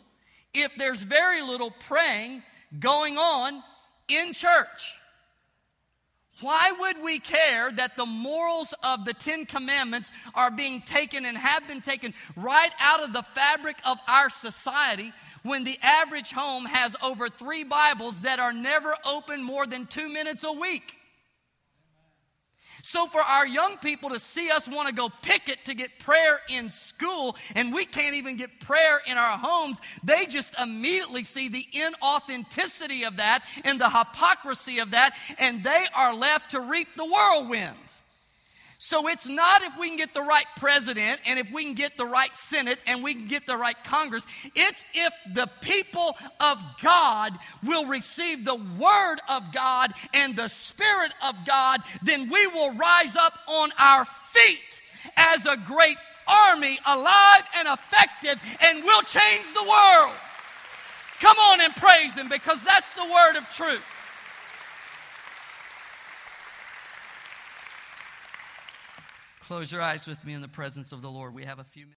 if 0.55 0.75
there's 0.77 1.03
very 1.03 1.43
little 1.43 1.71
praying 1.71 2.43
going 2.79 3.19
on 3.19 3.63
in 4.09 4.33
church. 4.33 4.95
Why 6.41 6.71
would 6.79 7.03
we 7.03 7.19
care 7.19 7.73
that 7.73 7.97
the 7.97 8.05
morals 8.05 8.75
of 8.83 9.07
the 9.07 9.15
Ten 9.15 9.47
Commandments 9.47 10.13
are 10.35 10.51
being 10.51 10.83
taken 10.83 11.25
and 11.25 11.37
have 11.37 11.67
been 11.67 11.81
taken 11.81 12.13
right 12.37 12.71
out 12.79 13.03
of 13.03 13.15
the 13.15 13.25
fabric 13.35 13.77
of 13.87 13.99
our 14.07 14.29
society 14.29 15.13
when 15.45 15.65
the 15.65 15.79
average 15.83 16.33
home 16.33 16.67
has 16.67 16.95
over 17.03 17.29
three 17.29 17.65
Bibles 17.65 18.21
that 18.21 18.39
are 18.39 18.53
never 18.53 18.95
open 19.07 19.43
more 19.43 19.67
than 19.67 19.87
two 19.87 20.11
minutes 20.11 20.45
a 20.45 20.53
week? 20.53 20.96
So, 22.87 23.09
for 23.09 23.21
our 23.21 23.45
young 23.45 23.79
people 23.79 24.11
to 24.11 24.21
see 24.21 24.49
us 24.49 24.69
want 24.69 24.87
to 24.89 24.95
go 24.95 25.11
picket 25.21 25.65
to 25.65 25.75
get 25.75 25.99
prayer 25.99 26.39
in 26.49 26.71
school, 26.71 27.35
and 27.57 27.75
we 27.75 27.85
can't 27.85 28.15
even 28.15 28.37
get 28.37 28.61
prayer 28.61 29.01
in 29.09 29.19
our 29.19 29.37
homes, 29.37 29.81
they 30.05 30.25
just 30.27 30.55
immediately 30.57 31.25
see 31.25 31.49
the 31.49 31.67
inauthenticity 31.75 33.05
of 33.05 33.17
that 33.17 33.45
and 33.65 33.81
the 33.81 33.91
hypocrisy 33.91 34.79
of 34.79 34.93
that, 34.93 35.17
and 35.41 35.65
they 35.65 35.85
are 35.97 36.15
left 36.15 36.53
to 36.53 36.61
reap 36.61 36.87
the 36.97 37.05
whirlwind. 37.05 37.75
So 38.79 39.09
it's 39.09 39.27
not 39.27 39.63
if 39.63 39.79
we 39.79 39.89
can 39.89 39.97
get 39.97 40.13
the 40.13 40.23
right 40.23 40.47
president 40.57 41.21
and 41.27 41.39
if 41.39 41.51
we 41.51 41.65
can 41.65 41.75
get 41.75 41.97
the 41.97 42.05
right 42.05 42.35
Senate 42.37 42.79
and 42.87 43.03
we 43.03 43.15
can 43.15 43.27
get 43.27 43.47
the 43.47 43.57
right 43.57 43.77
Congress. 43.85 44.27
It's 44.55 44.85
if 44.93 45.13
the 45.35 45.49
people 45.63 46.17
of 46.41 46.63
God 46.83 47.33
will 47.65 47.87
receive 47.87 48.45
the 48.45 48.55
Word 48.55 49.17
of 49.29 49.53
God 49.53 49.93
and 50.13 50.37
the 50.37 50.49
Spirit 50.49 51.13
of 51.23 51.35
God, 51.47 51.81
then 52.03 52.29
we 52.29 52.47
will 52.49 52.73
rise 52.75 53.17
up 53.17 53.39
on 53.49 53.71
our 53.79 54.05
feet 54.05 54.83
as 55.17 55.47
a 55.47 55.57
great 55.57 55.97
army, 56.29 56.79
alive 56.85 57.45
and 57.57 57.69
effective, 57.69 58.41
and 58.61 58.83
we'll 58.85 59.03
change 59.03 59.47
the 59.55 59.63
world. 59.63 60.15
Come 61.21 61.39
on 61.39 61.63
and 61.63 61.75
praise 61.75 62.15
Him 62.15 62.29
because 62.29 62.63
that's 62.63 62.93
the 62.95 63.05
word 63.05 63.37
of 63.37 63.49
truth. 63.51 63.85
Close 69.47 69.71
your 69.71 69.81
eyes 69.81 70.09
with 70.09 70.25
me 70.25 70.35
in 70.35 70.41
the 70.41 70.49
presence 70.49 70.91
of 70.91 71.03
the 71.03 71.09
Lord. 71.09 71.33
We 71.33 71.45
have 71.45 71.61
a 71.61 71.65
few 71.65 71.85
minutes. 71.85 71.95